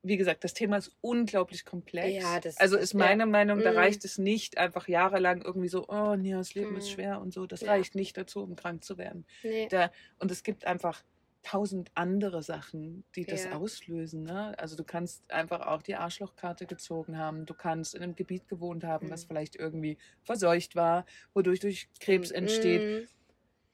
[0.06, 2.22] wie gesagt, das Thema ist unglaublich komplex.
[2.22, 3.78] Ja, das also ist- ist meine Meinung, da Mhm.
[3.78, 6.92] reicht es nicht, einfach jahrelang irgendwie so, oh nee, das Leben ist Mhm.
[6.94, 7.46] schwer und so.
[7.46, 7.72] Das Ja.
[7.72, 9.24] reicht nicht dazu, um krank zu werden.
[9.42, 9.66] Nee.
[9.68, 11.02] Da, und es gibt einfach
[11.42, 13.56] tausend andere Sachen, die das Ja.
[13.56, 14.22] auslösen.
[14.22, 14.58] Ne?
[14.58, 17.44] Also du kannst einfach auch die Arschlochkarte gezogen haben.
[17.44, 19.28] Du kannst in einem Gebiet gewohnt haben, was Mhm.
[19.28, 23.08] vielleicht irgendwie verseucht war, wodurch durch Krebs entsteht.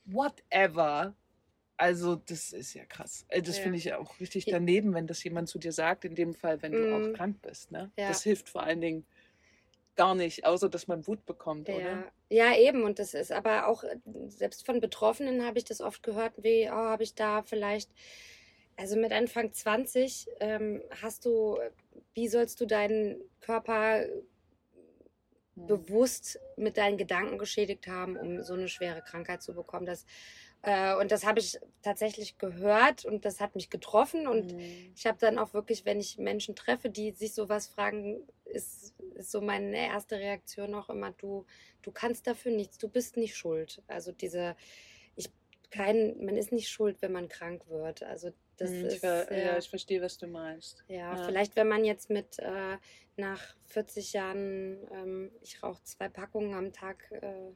[0.06, 1.14] Mm, Whatever.
[1.80, 3.24] Also das ist ja krass.
[3.28, 3.58] Äh, Das Ja.
[3.58, 4.54] finde ich auch richtig Ja.
[4.56, 6.90] daneben, wenn das jemand zu dir sagt, in dem Fall, wenn du Mhm.
[6.90, 7.70] auch krank bist.
[7.70, 7.90] Ne?
[7.96, 8.06] Ja.
[8.06, 9.06] Das hilft vor allen Dingen
[9.96, 11.72] gar nicht, außer dass man Wut bekommt, Ja.
[11.72, 12.04] oder?
[12.30, 12.84] ja, eben.
[12.84, 16.68] Und das ist aber auch, äh, selbst von Betroffenen habe ich das oft gehört, wie,
[16.68, 17.90] oh, habe ich da vielleicht,
[18.76, 21.58] also mit Anfang 20 ähm, hast du,
[22.14, 24.06] wie sollst du deinen Körper
[25.56, 25.80] Hm.
[25.84, 29.86] bewusst mit deinen Gedanken geschädigt haben, um so eine schwere Krankheit zu bekommen.
[29.86, 30.06] Das,
[30.62, 34.26] äh, und das habe ich tatsächlich gehört und das hat mich getroffen.
[34.26, 34.92] Und Mhm.
[34.94, 39.30] ich habe dann auch wirklich, wenn ich Menschen treffe, die sich sowas fragen, ist, ist
[39.30, 41.46] so meine erste Reaktion auch immer, du,
[41.82, 43.82] du kannst dafür nichts, du bist nicht schuld.
[43.86, 44.56] Also diese,
[45.16, 45.30] ich,
[45.70, 48.02] kein, man ist nicht schuld, wenn man krank wird.
[48.02, 50.84] Also das Hm, ist, ich, ver- äh, ja, ich verstehe, was du meinst.
[50.88, 51.24] ja, Ja.
[51.24, 52.76] vielleicht wenn man jetzt mit äh,
[53.16, 57.52] nach 40 Jahren, ähm, ich rauche zwei Packungen am Tag, äh,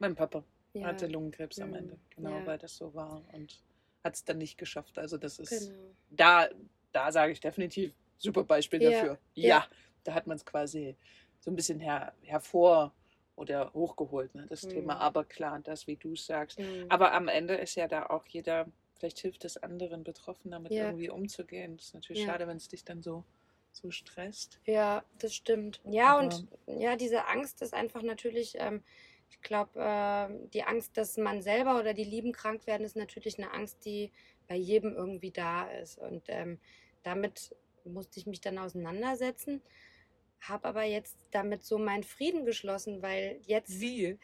[0.00, 0.42] Mein Papa
[0.74, 1.74] ja, hatte Lungenkrebs am Mhm.
[1.76, 2.46] Ende, genau, Ja.
[2.46, 3.62] weil das so war und
[4.04, 4.98] hat es dann nicht geschafft.
[4.98, 5.80] Also das ist genau.
[6.10, 6.48] da,
[6.92, 9.18] da sage ich definitiv super Beispiel Ja, dafür.
[9.34, 9.66] Ja,
[10.04, 10.96] da hat man es quasi
[11.40, 12.92] so ein bisschen her, hervor
[13.36, 14.70] oder hochgeholt, ne, das Mhm.
[14.70, 14.98] Thema.
[14.98, 16.58] Aber klar, das, wie du sagst.
[16.58, 16.86] Mhm.
[16.88, 18.66] Aber am Ende ist ja da auch jeder,
[18.98, 21.76] vielleicht hilft es anderen Betroffenen damit irgendwie umzugehen.
[21.76, 22.32] Das ist natürlich Ja.
[22.32, 23.24] schade, wenn es dich dann so,
[23.72, 24.60] so stresst.
[24.64, 25.80] Ja, das stimmt.
[25.84, 28.82] Ja, Aber- und ja, diese Angst ist einfach natürlich, ähm,
[29.30, 33.38] ich glaube, äh, die Angst, dass man selber oder die Lieben krank werden, ist natürlich
[33.38, 34.12] eine Angst, die
[34.46, 35.98] bei jedem irgendwie da ist.
[35.98, 36.58] Und ähm,
[37.02, 39.62] damit musste ich mich dann auseinandersetzen,
[40.40, 43.80] habe aber jetzt damit so meinen Frieden geschlossen, weil jetzt.
[43.80, 44.18] Wie?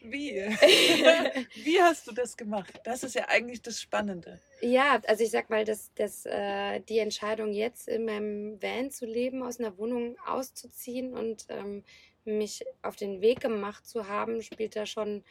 [0.00, 0.32] Wie?
[1.64, 2.80] Wie hast du das gemacht?
[2.84, 4.40] Das ist ja eigentlich das Spannende.
[4.60, 9.06] Ja, also ich sag mal, dass, dass äh, die Entscheidung jetzt in meinem Van zu
[9.06, 11.84] leben, aus einer Wohnung auszuziehen und ähm,
[12.28, 15.24] mich auf den Weg gemacht zu haben, spielt da schon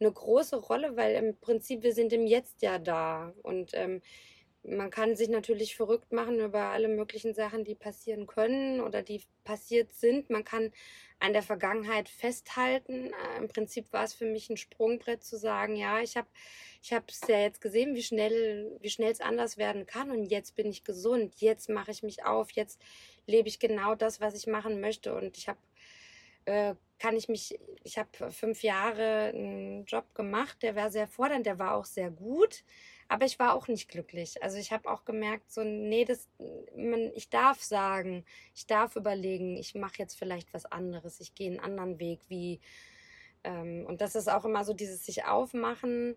[0.00, 4.02] eine große Rolle, weil im Prinzip wir sind im Jetzt ja da und ähm,
[4.64, 9.22] man kann sich natürlich verrückt machen über alle möglichen Sachen, die passieren können oder die
[9.42, 10.30] passiert sind.
[10.30, 10.72] Man kann
[11.18, 13.12] an der Vergangenheit festhalten.
[13.12, 16.28] Äh, Im Prinzip war es für mich ein Sprungbrett zu sagen, ja, ich habe
[16.80, 20.26] ich habe es ja jetzt gesehen, wie schnell wie schnell es anders werden kann und
[20.26, 21.34] jetzt bin ich gesund.
[21.38, 22.80] Jetzt mache ich mich auf, jetzt
[23.26, 25.58] lebe ich genau das, was ich machen möchte und ich habe
[26.44, 31.46] äh, kann ich mich, ich habe fünf Jahre einen Job gemacht, der war sehr fordernd,
[31.46, 32.64] der war auch sehr gut,
[33.08, 34.42] aber ich war auch nicht glücklich.
[34.42, 36.28] Also ich habe auch gemerkt, so, nee, das,
[36.76, 38.24] man, ich darf sagen,
[38.54, 42.60] ich darf überlegen, ich mache jetzt vielleicht was anderes, ich gehe einen anderen Weg, wie,
[43.42, 46.16] ähm, und das ist auch immer so dieses sich aufmachen,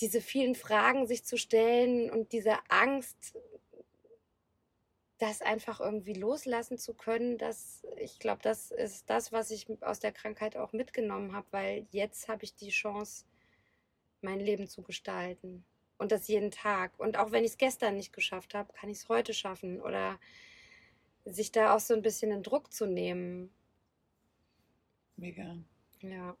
[0.00, 3.36] diese vielen Fragen sich zu stellen und diese Angst,
[5.20, 10.00] das einfach irgendwie loslassen zu können, das, ich glaube, das ist das, was ich aus
[10.00, 13.26] der Krankheit auch mitgenommen habe, weil jetzt habe ich die Chance,
[14.22, 15.64] mein Leben zu gestalten.
[15.98, 16.98] Und das jeden Tag.
[16.98, 19.82] Und auch wenn ich es gestern nicht geschafft habe, kann ich es heute schaffen.
[19.82, 20.18] Oder
[21.26, 23.52] sich da auch so ein bisschen den Druck zu nehmen.
[25.16, 25.58] Mega.
[26.00, 26.34] Ja.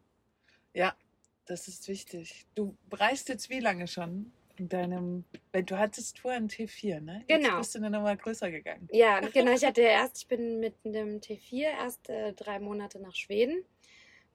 [0.72, 0.96] Ja,
[1.44, 2.46] das ist wichtig.
[2.54, 4.32] Du reist jetzt wie lange schon?
[4.60, 7.24] In deinem, weil du hattest vorher ein T4, ne?
[7.26, 7.58] Jetzt Genau.
[7.58, 8.88] bist du dann nochmal größer gegangen.
[8.92, 9.52] Ja, genau.
[9.52, 13.64] Ich hatte erst, ich bin mit einem T4 erst äh, drei Monate nach Schweden.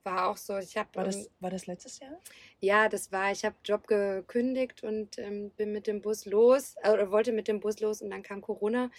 [0.04, 0.90] War auch so, ich habe.
[0.94, 2.20] War das, war das letztes Jahr?
[2.60, 6.92] Ja, das war, ich habe Job gekündigt und ähm, bin mit dem Bus los, äh,
[6.92, 8.92] oder wollte mit dem Bus los und dann kam Corona.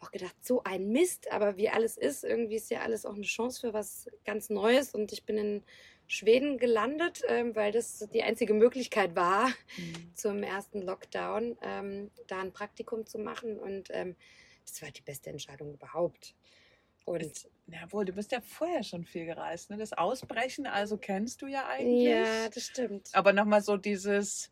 [0.00, 3.22] Auch gedacht, so ein Mist, aber wie alles ist, irgendwie ist ja alles auch eine
[3.22, 5.62] Chance für was ganz Neues und ich bin in
[6.06, 10.14] Schweden gelandet, ähm, weil das die einzige Möglichkeit war, Mhm.
[10.14, 14.14] zum ersten Lockdown ähm, da ein Praktikum zu machen und ähm,
[14.66, 16.34] das war die beste Entscheidung überhaupt.
[17.04, 19.70] Und Ist- Jawohl, du bist ja vorher schon viel gereist.
[19.70, 19.78] Ne?
[19.78, 22.08] Das Ausbrechen, also kennst du ja eigentlich.
[22.08, 23.08] ja, das stimmt.
[23.14, 24.50] Aber nochmal so dieses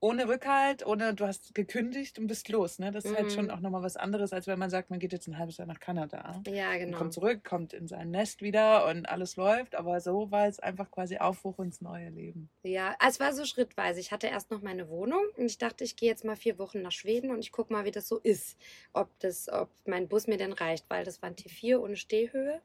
[0.00, 2.78] ohne Rückhalt, ohne du hast gekündigt und bist los.
[2.78, 2.92] Ne?
[2.92, 3.30] Das ist halt Mhm.
[3.30, 5.66] schon auch nochmal was anderes, als wenn man sagt, man geht jetzt ein halbes Jahr
[5.66, 6.40] nach Kanada.
[6.46, 6.98] Ja, Und genau.
[6.98, 9.74] kommt zurück, kommt in sein Nest wieder und alles läuft.
[9.74, 12.48] Aber so war es einfach quasi Aufbruch ins neue Leben.
[12.62, 13.98] Ja, es war so schrittweise.
[14.00, 16.80] Ich hatte erst noch meine Wohnung und ich dachte, ich gehe jetzt mal vier Wochen
[16.82, 18.56] nach Schweden und ich gucke mal, wie das so ist.
[18.92, 22.60] Ob, das, ob mein Bus mir denn reicht, weil das war ein T4 ohne Stehhöhe.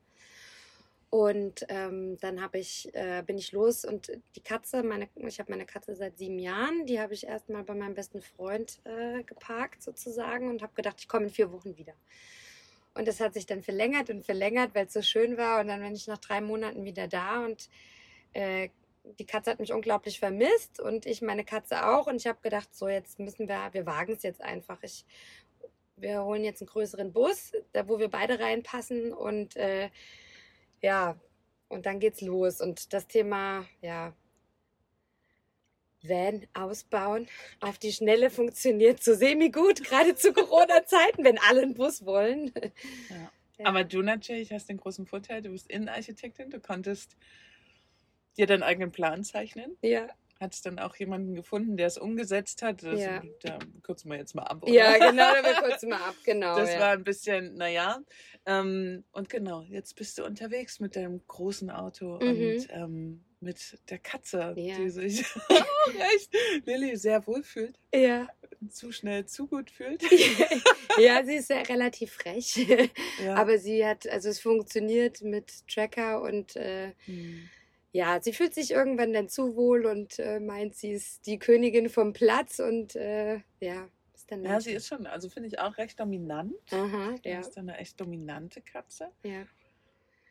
[1.13, 5.51] Und ähm, dann hab ich, äh, bin ich los und die Katze, meine, ich habe
[5.51, 9.83] meine Katze seit sieben Jahren, die habe ich erstmal bei meinem besten Freund äh, geparkt
[9.83, 11.93] sozusagen und habe gedacht, ich komme in vier Wochen wieder.
[12.95, 15.61] Und das hat sich dann verlängert und verlängert, weil es so schön war.
[15.61, 17.69] Und dann bin ich nach drei Monaten wieder da und
[18.33, 18.69] äh,
[19.19, 22.07] die Katze hat mich unglaublich vermisst und ich meine Katze auch.
[22.07, 24.81] Und ich habe gedacht, so jetzt müssen wir, wir wagen es jetzt einfach.
[24.81, 25.05] Ich,
[25.95, 29.91] wir holen jetzt einen größeren Bus, da wo wir beide reinpassen und äh,
[30.83, 31.19] ja,
[31.69, 32.61] und dann geht's los.
[32.61, 34.13] Und das Thema, ja,
[36.03, 37.27] Van ausbauen
[37.61, 42.51] auf die Schnelle funktioniert so semi-gut, gerade zu Corona-Zeiten, wenn alle einen Bus wollen.
[43.09, 43.31] Ja.
[43.59, 43.67] Ja.
[43.67, 47.15] Aber du natürlich hast den großen Vorteil, du bist Innenarchitektin, du konntest
[48.35, 49.77] dir deinen eigenen Plan zeichnen.
[49.81, 50.07] Ja,
[50.43, 52.83] Hattest dann auch jemanden gefunden, der es umgesetzt hat.
[52.83, 53.21] Das, Ja.
[53.41, 54.63] Da kürzen wir jetzt mal ab.
[54.63, 54.71] Oder?
[54.73, 56.55] ja genau, da wir kurz mal ab, genau.
[56.57, 56.79] Das ja.
[56.79, 57.99] war ein bisschen, naja.
[58.45, 62.27] Ähm, und genau, jetzt bist du unterwegs mit deinem großen Auto Mhm.
[62.27, 64.75] und ähm, mit der Katze, Ja.
[64.77, 65.21] die sich
[66.15, 66.33] echt
[66.65, 68.27] Lilly sehr wohl fühlt, ja.
[68.69, 70.01] zu schnell, zu gut fühlt.
[70.97, 72.65] ja, sie ist ja relativ frech.
[73.23, 73.35] Ja.
[73.35, 77.49] Aber sie hat, also es funktioniert mit Tracker und äh, Hm.
[77.93, 81.89] Ja, sie fühlt sich irgendwann dann zu wohl und äh, meint, sie ist die Königin
[81.89, 84.43] vom Platz und äh, ja, ist dann.
[84.43, 86.53] ja, sie ist schon, also finde ich auch recht dominant.
[86.71, 87.39] Aha, Ja.
[87.39, 89.09] ist dann eine echt dominante Katze.
[89.23, 89.45] ja.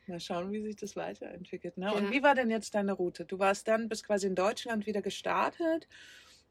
[0.08, 1.78] Mal schauen, wie sich das weiterentwickelt.
[1.78, 1.86] Ne?
[1.86, 1.92] Ja.
[1.92, 3.24] Und wie war denn jetzt deine Route?
[3.24, 5.86] Du warst dann, bist quasi in Deutschland wieder gestartet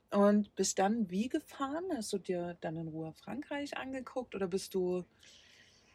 [0.10, 1.84] und bist dann wie gefahren?
[1.94, 5.04] Hast du dir dann in Ruhe Frankreich angeguckt oder bist du.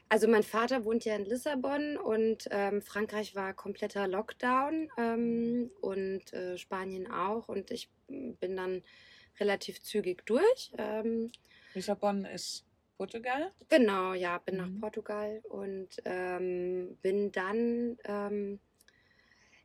[0.09, 6.33] Also mein Vater wohnt ja in Lissabon und ähm, Frankreich war kompletter Lockdown ähm, und
[6.33, 8.83] äh, Spanien auch und ich bin dann
[9.40, 10.73] relativ zügig durch.
[10.79, 11.33] Ähm,
[11.75, 12.64] Lissabon ist
[12.97, 13.53] Portugal?
[13.69, 14.81] Genau, ja, bin nach Mhm.
[14.81, 18.61] Portugal und ähm, bin dann, ähm,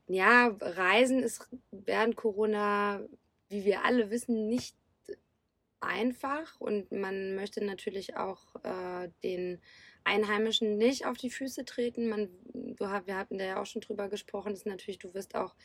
[0.08, 3.02] ja, Reisen ist während Corona,
[3.50, 4.76] wie wir alle wissen, nicht
[5.80, 9.62] einfach und man möchte natürlich auch äh, den
[10.04, 12.10] Einheimischen nicht auf die Füße treten.
[12.10, 15.56] Man, wir hatten da ja auch schon drüber gesprochen, ist natürlich, du wirst auch,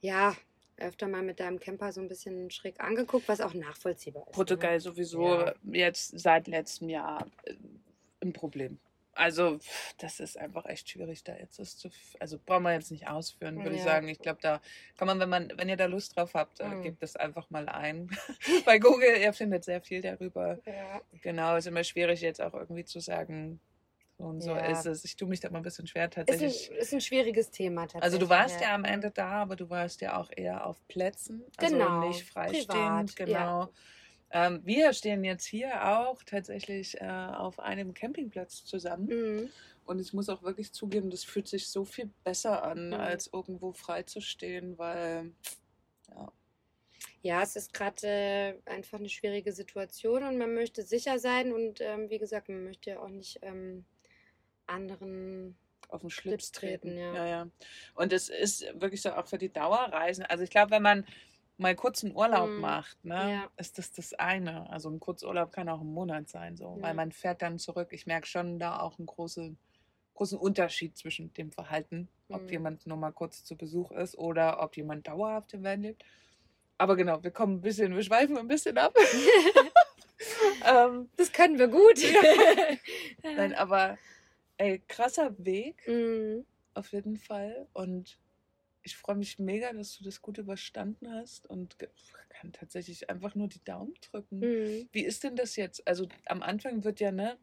[0.00, 0.36] ja,
[0.76, 4.28] öfter mal mit deinem Camper so ein bisschen schräg angeguckt, was auch nachvollziehbar ist.
[4.28, 4.32] ne?
[4.32, 5.54] Portugal sowieso Ja.
[5.70, 7.54] jetzt seit letztem Jahr äh,
[8.20, 8.78] ein Problem.
[9.14, 9.58] Also,
[9.98, 11.90] das ist einfach echt schwierig, da jetzt das zu.
[12.18, 13.84] Also, brauchen wir jetzt nicht ausführen, würde ich Ja.
[13.84, 14.08] sagen.
[14.08, 14.60] Ich glaube, da
[14.96, 16.82] kann man, wenn man, wenn ihr da Lust drauf habt, äh, Mhm.
[16.82, 18.08] gebt das einfach mal ein.
[18.66, 20.58] Bei Google, ihr findet sehr viel darüber.
[20.66, 21.02] Ja.
[21.22, 23.60] Genau, ist immer schwierig jetzt auch irgendwie zu sagen,
[24.18, 24.60] so und so Ja.
[24.70, 25.04] ist es.
[25.04, 26.70] Ich tue mich da mal ein bisschen schwer Ist ein, tatsächlich.
[26.70, 28.02] ist ein schwieriges Thema tatsächlich.
[28.04, 31.44] Also du warst ja am Ende da, aber du warst ja auch eher auf Plätzen,
[31.56, 33.60] also Genau, nicht freistehend, privat, genau.
[33.64, 33.70] ja.
[34.32, 39.06] Ähm, wir stehen jetzt hier auch tatsächlich äh, auf einem Campingplatz zusammen.
[39.06, 39.50] Mhm.
[39.84, 42.94] Und ich muss auch wirklich zugeben, das fühlt sich so viel besser an, Mhm.
[42.94, 45.32] als irgendwo frei zu stehen, weil
[47.22, 51.80] Ja, es ist gerade äh, einfach eine schwierige Situation und man möchte sicher sein und
[51.80, 53.84] ähm, wie gesagt, man möchte ja auch nicht ähm,
[54.66, 55.56] anderen.
[55.88, 56.98] auf den Schlips Schlips treten, treten.
[56.98, 57.14] ja.
[57.14, 57.48] ja, ja.
[57.94, 60.24] Und es ist wirklich so auch für die Dauerreisen.
[60.24, 61.06] Also ich glaube, wenn man
[61.62, 62.60] mal kurz einen Urlaub Mhm.
[62.60, 63.50] macht, ne, Ja.
[63.56, 64.68] ist das das eine.
[64.70, 66.82] Also ein Kurzurlaub kann auch ein Monat sein, so, Ja.
[66.82, 67.88] weil man fährt dann zurück.
[67.92, 69.56] Ich merke schon da auch einen großen,
[70.14, 72.48] großen Unterschied zwischen dem Verhalten, ob Mhm.
[72.50, 76.04] jemand nur mal kurz zu Besuch ist oder ob jemand dauerhaft im Van lebt.
[76.78, 78.94] Aber genau, wir kommen ein bisschen, wir schweifen ein bisschen ab.
[80.66, 81.98] ähm, Das können wir gut.
[83.22, 83.98] nein, aber
[84.58, 85.86] ey, krasser Weg.
[85.86, 86.44] Mhm.
[86.74, 87.66] Auf jeden Fall.
[87.72, 88.18] Und
[88.82, 91.76] ich freue mich mega, dass du das gut überstanden hast und
[92.30, 94.40] kann tatsächlich einfach nur die Daumen drücken.
[94.40, 94.88] Mhm.
[94.92, 95.86] Wie ist denn das jetzt?
[95.86, 97.38] Also am Anfang wird ja ne,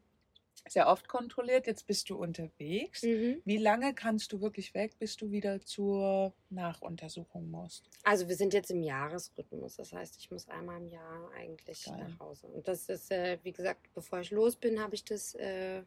[0.67, 3.03] sehr oft kontrolliert, jetzt bist du unterwegs.
[3.03, 3.41] Mhm.
[3.45, 7.89] Wie lange kannst du wirklich weg, bis du wieder zur Nachuntersuchung musst?
[8.03, 11.97] Also wir sind jetzt im Jahresrhythmus, das heißt, ich muss einmal im Jahr eigentlich Geil.
[11.97, 12.47] nach Hause.
[12.47, 15.83] Und das ist, äh, wie gesagt, bevor ich los bin, habe ich das äh,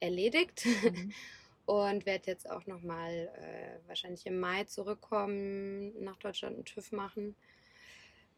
[0.00, 1.12] erledigt Mhm.
[1.66, 7.36] und werde jetzt auch nochmal äh, wahrscheinlich im Mai zurückkommen, nach Deutschland einen TÜV machen.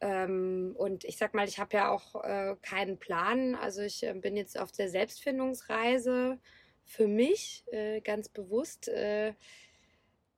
[0.00, 3.54] Ähm, und ich sag mal, ich habe ja auch äh, keinen Plan.
[3.54, 6.38] Also ich äh, bin jetzt auf der Selbstfindungsreise
[6.84, 9.34] für mich äh, ganz bewusst äh,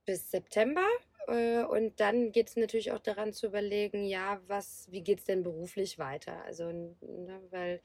[0.05, 0.87] bis September.
[1.29, 5.25] Äh, und dann geht es natürlich auch daran zu überlegen, ja, was, wie geht es
[5.27, 6.43] denn beruflich weiter?
[6.45, 7.81] Also, ne, weil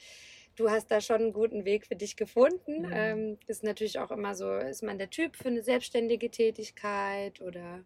[0.55, 2.85] du hast da schon einen guten Weg für dich gefunden.
[2.85, 2.89] Mhm.
[2.91, 7.85] Ähm, ist natürlich auch immer so, ist man der Typ für eine selbstständige Tätigkeit oder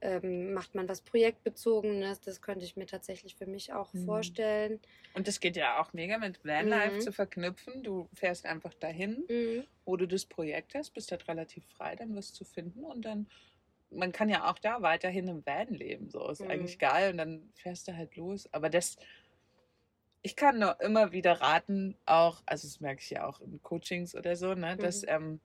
[0.00, 2.20] ähm, macht man was Projektbezogenes?
[2.20, 4.38] Das könnte ich mir tatsächlich für mich auch Mhm.
[4.44, 4.80] vorstellen.
[5.14, 7.00] Und das geht ja auch mega mit Vanlife Mhm.
[7.00, 7.82] zu verknüpfen.
[7.82, 9.68] Du fährst einfach dahin, Mhm.
[9.84, 13.28] wo du das Projekt hast, bist halt relativ frei, dann was zu finden und dann,
[13.90, 16.48] man kann ja auch da weiterhin im Van leben, so ist Mhm.
[16.50, 18.52] eigentlich geil und dann fährst du halt los.
[18.52, 18.96] Aber das,
[20.22, 24.14] ich kann nur immer wieder raten, auch, also das merke ich ja auch in Coachings
[24.14, 25.08] oder so, ne, dass Mhm.
[25.08, 25.40] ähm,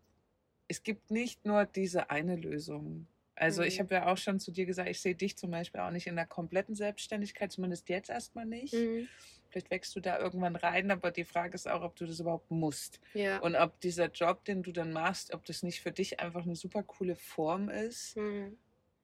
[0.67, 3.07] es gibt nicht nur diese eine Lösung.
[3.35, 3.79] Also ich Mhm.
[3.79, 6.15] habe ja auch schon zu dir gesagt, ich sehe dich zum Beispiel auch nicht in
[6.15, 8.73] der kompletten Selbstständigkeit, zumindest jetzt erstmal nicht.
[8.73, 9.09] Mhm.
[9.49, 12.51] Vielleicht wächst du da irgendwann rein, aber die Frage ist auch, ob du das überhaupt
[12.51, 12.99] musst.
[13.13, 13.39] Ja.
[13.39, 16.55] Und ob dieser Job, den du dann machst, ob das nicht für dich einfach eine
[16.55, 18.57] super coole Form ist, Mhm.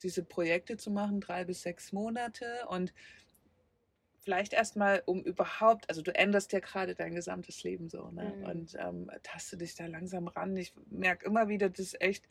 [0.04, 2.94] diese Projekte zu machen, drei bis sechs Monate und
[4.22, 8.34] vielleicht erstmal, um überhaupt, also du änderst ja gerade dein gesamtes Leben so, ne?
[8.38, 8.44] Mhm.
[8.44, 10.56] Und ähm, taste dich da langsam ran.
[10.58, 12.26] Ich merke immer wieder, dass echt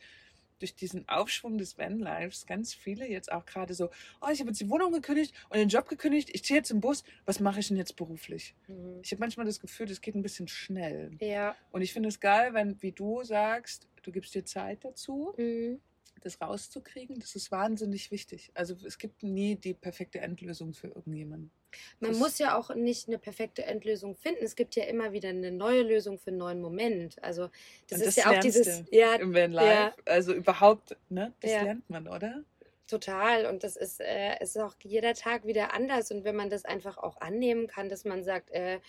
[0.59, 4.61] durch diesen Aufschwung des Vanlives ganz viele jetzt auch gerade so, oh, ich habe jetzt
[4.61, 7.69] die Wohnung gekündigt und den Job gekündigt, ich ziehe jetzt im Bus, was mache ich
[7.69, 8.55] denn jetzt beruflich?
[8.67, 9.01] Mhm.
[9.03, 11.13] Ich habe manchmal das Gefühl, das geht ein bisschen schnell.
[11.21, 11.55] Ja.
[11.71, 15.81] Und ich finde es geil, wenn, wie du sagst, du gibst dir Zeit dazu, Mhm.
[16.23, 17.21] das rauszukriegen.
[17.21, 18.51] Das ist wahnsinnig wichtig.
[18.55, 21.53] Also es gibt nie die perfekte Endlösung für irgendjemanden.
[22.01, 24.45] Man Das- muss ja auch nicht eine perfekte Endlösung finden.
[24.45, 27.23] Es gibt ja immer wieder eine neue Lösung für einen neuen Moment.
[27.23, 27.51] Also
[27.89, 29.95] das Und ist das ja auch dieses, ja, Im Van Life.
[30.07, 31.33] Also überhaupt, ne?
[31.41, 31.63] Das Ja.
[31.63, 32.43] lernt man, oder?
[32.91, 33.45] total.
[33.45, 36.11] Und das ist, äh, ist auch jeder Tag wieder anders.
[36.11, 38.81] Und wenn man das einfach auch annehmen kann, dass man sagt, äh,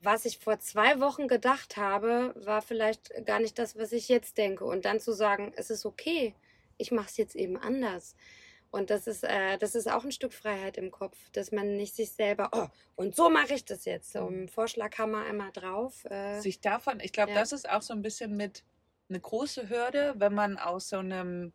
[0.00, 4.36] was ich vor zwei Wochen gedacht habe, war vielleicht gar nicht das, was ich jetzt
[4.36, 4.64] denke.
[4.64, 6.34] Und dann zu sagen, es ist okay,
[6.76, 8.16] ich mache es jetzt eben anders.
[8.74, 11.94] Und das ist, äh, das ist auch ein Stück Freiheit im Kopf, dass man nicht
[11.94, 14.10] sich selber, oh, und so mache ich das jetzt.
[14.12, 16.04] So im Vorschlaghammer einmal drauf.
[16.06, 17.36] Äh, Sich davon, ich glaube, Ja.
[17.38, 18.64] das ist auch so ein bisschen mit
[19.08, 21.52] eine große Hürde, wenn man aus so einem,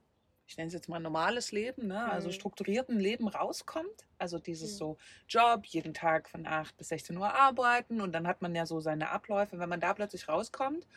[0.47, 2.01] ich nenne es jetzt mal normales Leben, ne?
[2.05, 2.33] also Mhm.
[2.33, 4.05] strukturierten Leben rauskommt.
[4.17, 4.77] Also dieses Mhm.
[4.77, 8.65] so Job, jeden Tag von 8 bis 16 Uhr arbeiten und dann hat man ja
[8.65, 9.59] so seine Abläufe.
[9.59, 10.87] Wenn man da plötzlich rauskommt,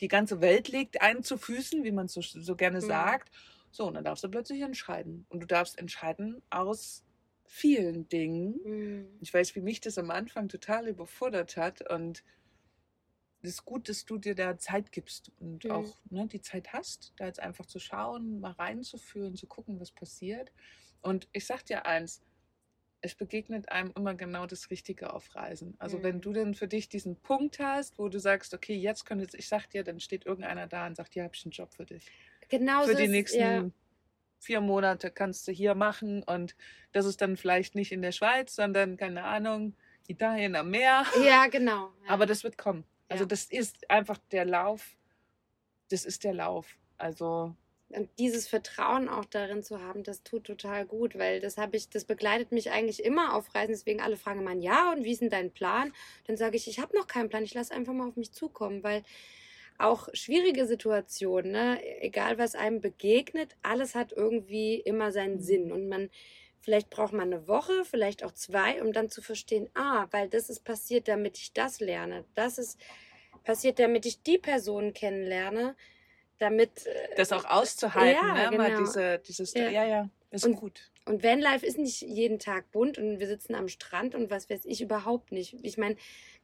[0.00, 2.82] die ganze Welt liegt einem zu Füßen, wie man so, so gerne Mhm.
[2.82, 3.30] sagt.
[3.72, 5.26] So, und dann darfst du plötzlich entscheiden.
[5.30, 7.04] Und du darfst entscheiden aus
[7.46, 8.62] vielen Dingen.
[8.64, 12.24] mm, Ich weiß, wie mich das am Anfang total überfordert hat und
[13.42, 15.70] es ist gut, dass du dir da Zeit gibst und Mhm.
[15.70, 19.90] auch ne, die Zeit hast, da jetzt einfach zu schauen, mal reinzufühlen, zu gucken, was
[19.92, 20.52] passiert.
[21.00, 22.22] Und ich sag dir eins,
[23.02, 25.76] es begegnet einem immer genau das Richtige auf Reisen.
[25.80, 26.22] Also wenn Mhm.
[26.22, 29.48] du dann für dich diesen Punkt hast, wo du sagst, okay, jetzt könnte jetzt, ich
[29.48, 32.12] sag dir, dann steht irgendeiner da und sagt, hier habe ich einen Job für dich
[32.52, 33.70] genau für die nächsten ja,
[34.38, 36.54] vier Monate kannst du hier machen und
[36.92, 39.74] das ist dann vielleicht nicht in der Schweiz, sondern keine Ahnung,
[40.06, 41.04] Italien am Meer.
[41.24, 41.90] ja, genau.
[42.04, 42.10] Ja.
[42.10, 42.84] Aber das wird kommen.
[43.08, 44.96] Also das ist einfach der Lauf.
[45.90, 46.76] Das ist der Lauf.
[46.98, 47.54] Also
[47.90, 51.90] und dieses Vertrauen auch darin zu haben, das tut total gut, weil das habe ich,
[51.90, 53.72] das begleitet mich eigentlich immer auf Reisen.
[53.72, 55.92] Deswegen alle fragen man ja und wie ist denn dein Plan?
[56.26, 57.44] Dann sage ich, ich habe noch keinen Plan.
[57.44, 59.04] Ich lasse einfach mal auf mich zukommen, weil
[59.82, 61.80] auch schwierige Situationen, ne?
[62.00, 65.42] egal was einem begegnet, alles hat irgendwie immer seinen mhm.
[65.42, 66.10] Sinn und man
[66.62, 70.48] Vielleicht braucht man eine Woche, vielleicht auch zwei, um dann zu verstehen, ah, weil das
[70.48, 72.24] ist passiert, damit ich das lerne.
[72.36, 72.78] Das ist
[73.42, 75.74] passiert, damit ich die Person kennenlerne,
[76.38, 76.86] damit.
[76.86, 78.50] Äh, das auch auszuhalten, ja, ne?
[78.50, 78.62] Genau.
[78.62, 80.90] Mal diese, dieses, ja, ja, ja ist und, gut.
[81.04, 84.64] Und Vanlife ist nicht jeden Tag bunt und wir sitzen am Strand und was weiß
[84.64, 85.56] ich überhaupt nicht.
[85.62, 85.96] Ich meine,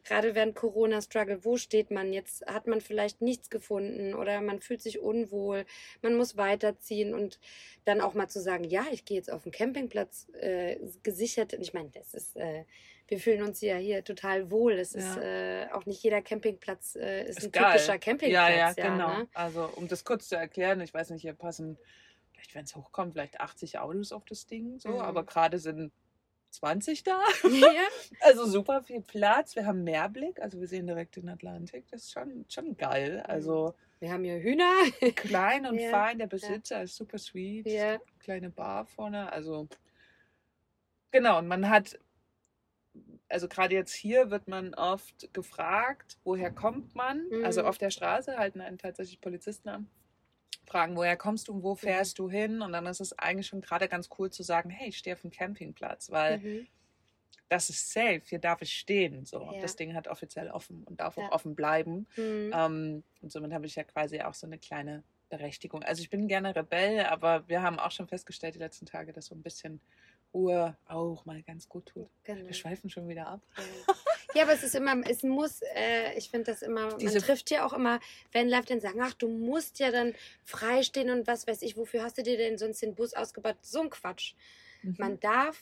[0.05, 2.13] gerade während Corona-Struggle, wo steht man?
[2.13, 5.65] Jetzt hat man vielleicht nichts gefunden oder man fühlt sich unwohl,
[6.03, 7.39] man muss weiterziehen und
[7.85, 11.53] dann auch mal zu sagen, ja, ich gehe jetzt auf den Campingplatz äh, gesichert.
[11.55, 12.65] Ich meine, das ist, äh,
[13.09, 14.73] wir fühlen uns ja hier total wohl.
[14.75, 15.01] Es ja.
[15.01, 17.73] ist äh, auch nicht jeder Campingplatz äh, ist, ist, ein geil.
[17.73, 18.33] typischer Campingplatz.
[18.33, 19.19] Ja, ja, ja genau.
[19.19, 19.29] Ne?
[19.35, 21.79] Also um das kurz zu erklären, ich weiß nicht, hier passen
[22.33, 25.01] vielleicht, wenn es hochkommt, vielleicht 80 Autos auf das Ding, so, mhm.
[25.01, 25.93] aber gerade sind
[26.51, 27.21] 20 da.
[27.51, 27.73] Ja.
[28.21, 29.57] also super viel Platz.
[29.57, 31.87] Wir haben Meerblick, also wir sehen direkt den Atlantik.
[31.91, 33.19] Das ist schon, schon geil.
[33.19, 33.31] Mhm.
[33.31, 34.73] Also wir haben hier Hühner.
[35.17, 35.91] klein und ja.
[35.91, 36.19] fein.
[36.19, 36.83] Der Besitzer ja.
[36.83, 37.67] ist super sweet.
[38.19, 39.33] Kleine Bar vorne.
[39.33, 39.69] Also
[41.11, 41.39] genau.
[41.39, 41.99] Und man hat,
[43.29, 47.21] also gerade jetzt hier wird man oft gefragt, woher kommt man?
[47.21, 47.45] Also mhm.
[47.45, 49.89] Also auf der Straße halten einen tatsächlich Polizisten an
[50.69, 51.79] fragen, woher kommst du und wo mhm.
[51.79, 52.23] fährst mhm.
[52.23, 52.63] du hin?
[52.63, 55.23] Und dann ist es eigentlich schon gerade ganz cool zu sagen, hey, ich stehe auf
[55.23, 56.67] dem Campingplatz, weil mhm.
[57.49, 59.25] das ist safe, hier darf ich stehen.
[59.25, 59.51] So.
[59.53, 59.61] Ja.
[59.61, 61.27] Das Ding hat offiziell offen und darf ja.
[61.27, 62.07] auch offen bleiben.
[62.17, 62.53] Mhm.
[62.55, 65.83] Ähm, und somit habe ich ja quasi auch so eine kleine Berechtigung.
[65.83, 69.27] Also ich bin gerne Rebell, aber wir haben auch schon festgestellt die letzten Tage, dass
[69.27, 69.81] so ein bisschen
[70.33, 72.09] Ruhe auch mal ganz gut tut.
[72.25, 72.47] Genau.
[72.47, 73.41] Wir schweifen schon wieder ab.
[73.57, 73.95] Ja.
[74.35, 77.51] Ja, aber es ist immer, es muss, äh, ich finde das immer, Diese man trifft
[77.51, 77.99] ja auch immer,
[78.33, 80.15] wenn Live dann sagen, ach, du musst ja dann
[80.45, 83.57] freistehen und was weiß ich, wofür hast du dir denn sonst den Bus ausgebaut?
[83.63, 84.35] So ein Quatsch.
[84.83, 84.97] Mhm.
[84.99, 85.59] Man darf,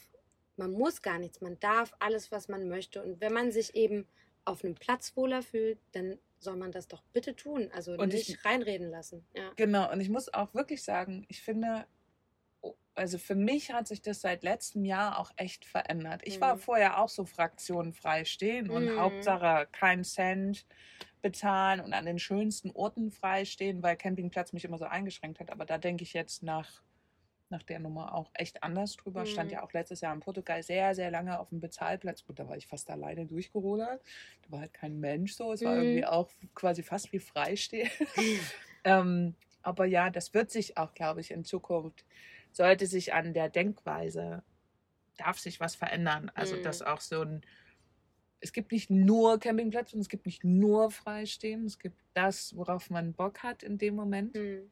[0.56, 3.02] man muss gar nichts, man darf alles, was man möchte.
[3.02, 4.06] Und wenn man sich eben
[4.44, 7.70] auf einem Platz wohler fühlt, dann soll man das doch bitte tun.
[7.72, 9.24] Also und nicht ich, reinreden lassen.
[9.34, 9.52] Ja.
[9.56, 11.86] Genau, und ich muss auch wirklich sagen, ich finde,
[12.96, 16.22] also für mich hat sich das seit letztem Jahr auch echt verändert.
[16.24, 16.42] Ich mhm.
[16.42, 18.98] war vorher auch so fraktionenfrei stehen und mhm.
[18.98, 20.66] Hauptsache kein Cent
[21.20, 25.50] bezahlen und an den schönsten Orten freistehen, weil Campingplatz mich immer so eingeschränkt hat.
[25.50, 26.82] Aber da denke ich jetzt nach,
[27.50, 29.20] nach der Nummer auch echt anders drüber.
[29.20, 29.26] Mhm.
[29.26, 32.24] Stand ja auch letztes Jahr in Portugal sehr, sehr lange auf dem Bezahlplatz.
[32.24, 34.02] Gut, da war ich fast alleine durchgerudert.
[34.42, 35.52] Da war halt kein Mensch so.
[35.52, 36.04] Es war irgendwie mhm.
[36.04, 37.90] auch quasi fast wie freistehen.
[38.84, 42.04] ähm, aber ja, das wird sich auch, glaube ich, in Zukunft
[42.56, 44.42] sollte sich an der Denkweise,
[45.18, 46.30] darf sich was verändern.
[46.34, 46.62] Also, mhm.
[46.62, 47.42] dass auch so ein,
[48.40, 52.88] es gibt nicht nur Campingplätze und es gibt nicht nur Freistehen, es gibt das, worauf
[52.88, 54.34] man Bock hat in dem Moment.
[54.34, 54.70] Mhm.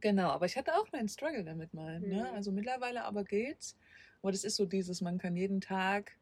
[0.00, 1.98] Genau, aber ich hatte auch meinen Struggle damit mal.
[2.00, 2.06] Ne?
[2.06, 2.12] Mhm.
[2.14, 2.32] Ne?
[2.32, 3.74] Also mittlerweile aber geht's.
[4.20, 6.18] Aber das ist so dieses, man kann jeden Tag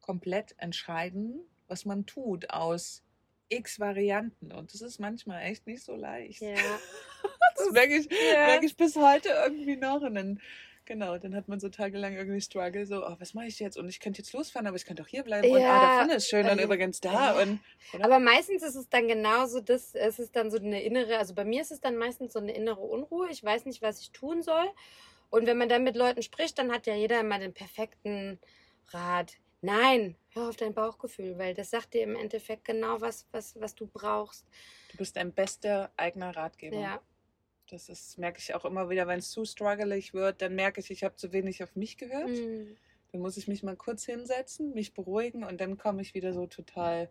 [0.00, 3.04] komplett entscheiden, was man tut aus
[3.48, 4.50] x Varianten.
[4.50, 6.40] Und das ist manchmal echt nicht so leicht.
[6.40, 6.56] Ja.
[7.56, 8.46] das merke ich, ja.
[8.46, 10.02] merke ich bis heute irgendwie noch.
[10.02, 10.40] Und dann,
[10.84, 13.76] genau, dann hat man so tagelang irgendwie Struggle, so, oh, was mache ich jetzt?
[13.76, 15.48] Und ich könnte jetzt losfahren, aber ich könnte auch hier bleiben.
[15.48, 15.54] Ja.
[15.54, 17.40] Und ah, der Pfanne ist schön, dann übrigens da.
[17.40, 17.60] Und,
[18.00, 21.44] aber meistens ist es dann genauso, das, es ist dann so eine innere, also bei
[21.44, 23.28] mir ist es dann meistens so eine innere Unruhe.
[23.30, 24.66] Ich weiß nicht, was ich tun soll.
[25.30, 28.38] Und wenn man dann mit Leuten spricht, dann hat ja jeder immer den perfekten
[28.90, 29.32] Rat.
[29.62, 33.74] Nein, hör auf dein Bauchgefühl, weil das sagt dir im Endeffekt genau, was, was, was
[33.74, 34.46] du brauchst.
[34.92, 36.76] Du bist dein bester eigener Ratgeber.
[36.76, 37.00] Ja.
[37.74, 40.92] Das ist, merke ich auch immer wieder, wenn es zu struggelig wird, dann merke ich,
[40.92, 42.30] ich habe zu wenig auf mich gehört.
[42.30, 42.76] Mhm.
[43.10, 46.46] Dann muss ich mich mal kurz hinsetzen, mich beruhigen und dann komme ich wieder so
[46.46, 47.10] total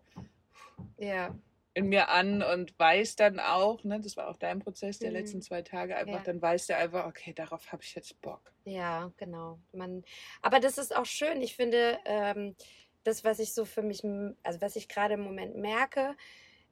[0.96, 1.34] ja.
[1.74, 5.16] in mir an und weiß dann auch, ne, das war auch dein Prozess der mhm.
[5.16, 6.22] letzten zwei Tage, einfach, ja.
[6.24, 8.52] dann weiß der einfach, okay, darauf habe ich jetzt Bock.
[8.64, 9.58] Ja, genau.
[9.72, 10.02] Man,
[10.40, 11.42] aber das ist auch schön.
[11.42, 12.56] Ich finde, ähm,
[13.02, 14.02] das, was ich so für mich,
[14.42, 16.16] also was ich gerade im Moment merke,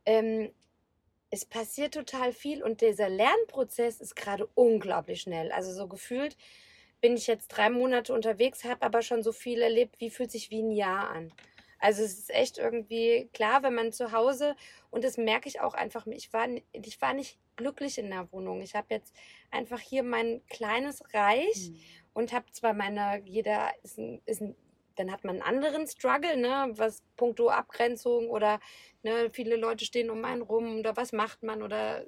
[0.06, 0.50] ähm,
[1.32, 5.50] es passiert total viel und dieser Lernprozess ist gerade unglaublich schnell.
[5.50, 6.36] Also so gefühlt
[7.00, 10.50] bin ich jetzt drei Monate unterwegs, habe aber schon so viel erlebt, wie fühlt sich
[10.50, 11.32] wie ein Jahr an.
[11.78, 14.54] Also es ist echt irgendwie klar, wenn man zu Hause
[14.90, 18.60] und das merke ich auch einfach, ich war, ich war nicht glücklich in der Wohnung.
[18.60, 19.14] Ich habe jetzt
[19.50, 21.76] einfach hier mein kleines Reich mhm.
[22.12, 24.54] und habe zwar meine, jeder ist ein, ist ein
[24.96, 28.60] dann hat man einen anderen Struggle, ne, was puncto Abgrenzung oder
[29.02, 32.04] ne, viele Leute stehen um einen rum oder was macht man oder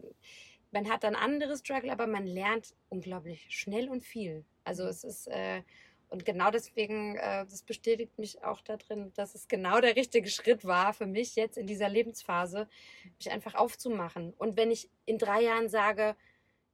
[0.70, 4.44] man hat dann andere Struggle, aber man lernt unglaublich schnell und viel.
[4.64, 5.62] Also es ist äh,
[6.14, 10.64] und genau deswegen, äh, das bestätigt mich auch darin, dass es genau der richtige Schritt
[10.64, 12.68] war für mich jetzt in dieser Lebensphase,
[13.18, 14.32] mich einfach aufzumachen.
[14.38, 16.14] Und wenn ich in drei Jahren sage,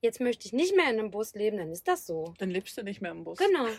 [0.02, 2.34] jetzt möchte ich nicht mehr in einem Bus leben, dann ist das so.
[2.38, 3.38] Dann lebst du nicht mehr im Bus.
[3.38, 3.66] Genau.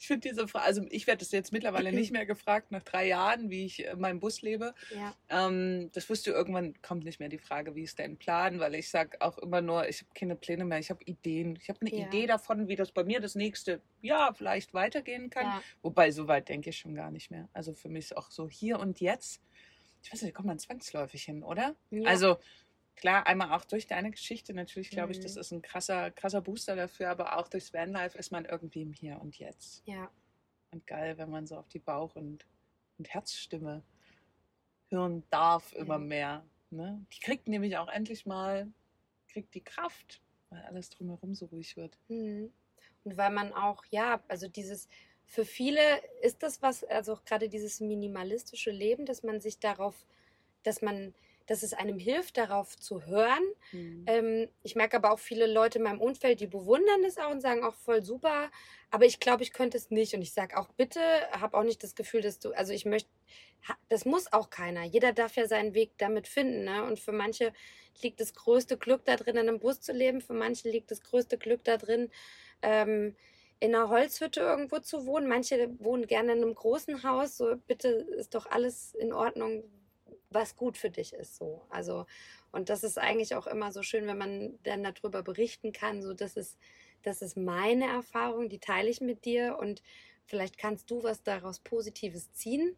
[0.00, 3.06] Ich finde diese Frage, also ich werde das jetzt mittlerweile nicht mehr gefragt nach drei
[3.06, 4.74] Jahren, wie ich in meinem Bus lebe.
[4.94, 5.14] Ja.
[5.28, 8.74] Ähm, das wirst du irgendwann, kommt nicht mehr die Frage, wie ist dein Plan, weil
[8.74, 11.58] ich sage auch immer nur, ich habe keine Pläne mehr, ich habe Ideen.
[11.60, 12.06] Ich habe eine Ja.
[12.06, 15.44] Idee davon, wie das bei mir das nächste Jahr vielleicht weitergehen kann.
[15.44, 15.62] Ja.
[15.82, 17.50] Wobei, so weit denke ich schon gar nicht mehr.
[17.52, 19.42] Also für mich ist auch so hier und jetzt,
[20.02, 21.76] ich weiß nicht, da kommt man zwangsläufig hin, oder?
[21.90, 22.08] Ja.
[22.08, 22.38] Also
[22.98, 25.22] klar, einmal auch durch deine Geschichte, natürlich glaube ich, Mhm.
[25.22, 28.92] das ist ein krasser, krasser Booster dafür, aber auch durchs Vanlife ist man irgendwie im
[28.92, 29.82] Hier und Jetzt.
[29.86, 30.10] ja.
[30.70, 32.44] Und geil, wenn man so auf die Bauch- und,
[32.98, 33.82] und Herzstimme
[34.90, 35.98] hören darf immer Ja.
[35.98, 36.44] mehr.
[36.70, 37.06] Ne?
[37.12, 38.70] Die kriegt nämlich auch endlich mal,
[39.28, 40.20] kriegt die Kraft,
[40.50, 41.96] weil alles drumherum so ruhig wird.
[42.08, 42.52] Mhm.
[43.04, 44.88] Und weil man auch, ja, also dieses,
[45.24, 45.80] für viele
[46.22, 50.06] ist das was, also auch gerade dieses minimalistische Leben, dass man sich darauf,
[50.64, 51.14] dass man,
[51.48, 53.42] dass es einem hilft, darauf zu hören.
[53.72, 54.04] Mhm.
[54.06, 57.40] Ähm, ich merke aber auch viele Leute in meinem Umfeld, die bewundern das auch und
[57.40, 58.50] sagen auch voll super,
[58.90, 60.14] aber ich glaube, ich könnte es nicht.
[60.14, 61.00] Und ich sage auch bitte,
[61.32, 63.08] habe auch nicht das Gefühl, dass du, also ich möchte,
[63.88, 64.84] das muss auch keiner.
[64.84, 66.64] Jeder darf ja seinen Weg damit finden.
[66.64, 66.84] Ne?
[66.84, 67.52] Und für manche
[68.02, 70.20] liegt das größte Glück da drin, in einem Bus zu leben.
[70.20, 72.10] Für manche liegt das größte Glück da drin,
[72.62, 73.16] ähm,
[73.60, 75.26] in einer Holzhütte irgendwo zu wohnen.
[75.26, 77.38] Manche wohnen gerne in einem großen Haus.
[77.38, 79.64] So, bitte ist doch alles in Ordnung,
[80.30, 81.36] was gut für dich ist.
[81.36, 82.06] So, also
[82.50, 86.02] und das ist eigentlich auch immer so schön, wenn man dann darüber berichten kann.
[86.02, 86.58] So, das ist,
[87.02, 89.82] das ist meine Erfahrung, die teile ich mit dir und
[90.24, 92.76] vielleicht kannst du was daraus Positives ziehen.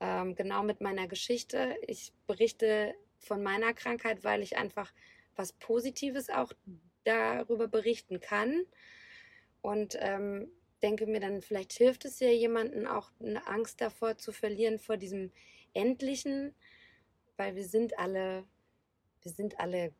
[0.00, 1.76] Ähm, genau mit meiner Geschichte.
[1.86, 4.92] Ich berichte von meiner Krankheit, weil ich einfach
[5.36, 6.52] was Positives auch
[7.04, 8.64] darüber berichten kann.
[9.62, 10.50] Und ähm,
[10.82, 14.96] denke mir dann, vielleicht hilft es ja jemanden auch eine Angst davor zu verlieren, vor
[14.96, 15.32] diesem
[15.74, 16.54] Endlichen,
[17.36, 18.44] weil wir sind alle,
[19.22, 19.92] wir sind alle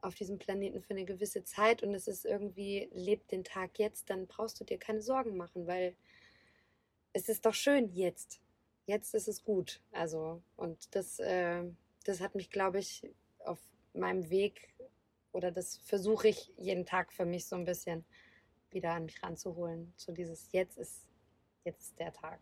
[0.00, 4.10] auf diesem Planeten für eine gewisse Zeit und es ist irgendwie, lebt den Tag jetzt,
[4.10, 5.96] dann brauchst du dir keine Sorgen machen, weil
[7.12, 8.40] es ist doch schön jetzt.
[8.86, 9.80] Jetzt ist es gut.
[9.92, 11.64] Also, und das, äh,
[12.04, 13.02] das hat mich, glaube ich,
[13.40, 13.58] auf
[13.92, 14.68] meinem Weg
[15.32, 18.04] oder das versuche ich jeden Tag für mich so ein bisschen
[18.70, 19.92] wieder an mich ranzuholen.
[19.96, 21.06] So dieses Jetzt ist,
[21.64, 22.40] jetzt ist der Tag,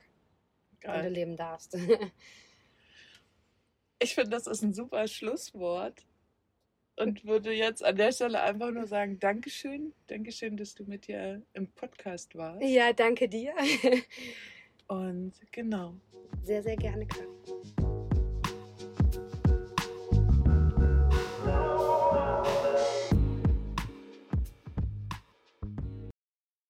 [0.80, 1.12] Geil.
[1.12, 1.76] leben darfst.
[3.98, 6.04] Ich finde, das ist ein super Schlusswort.
[6.96, 9.94] Und würde jetzt an der Stelle einfach nur sagen, Dankeschön.
[10.06, 12.62] Dankeschön, dass du mit dir im Podcast warst.
[12.62, 13.54] ja, danke dir.
[14.88, 15.94] Und genau.
[16.42, 17.55] Sehr, sehr gerne, Karin.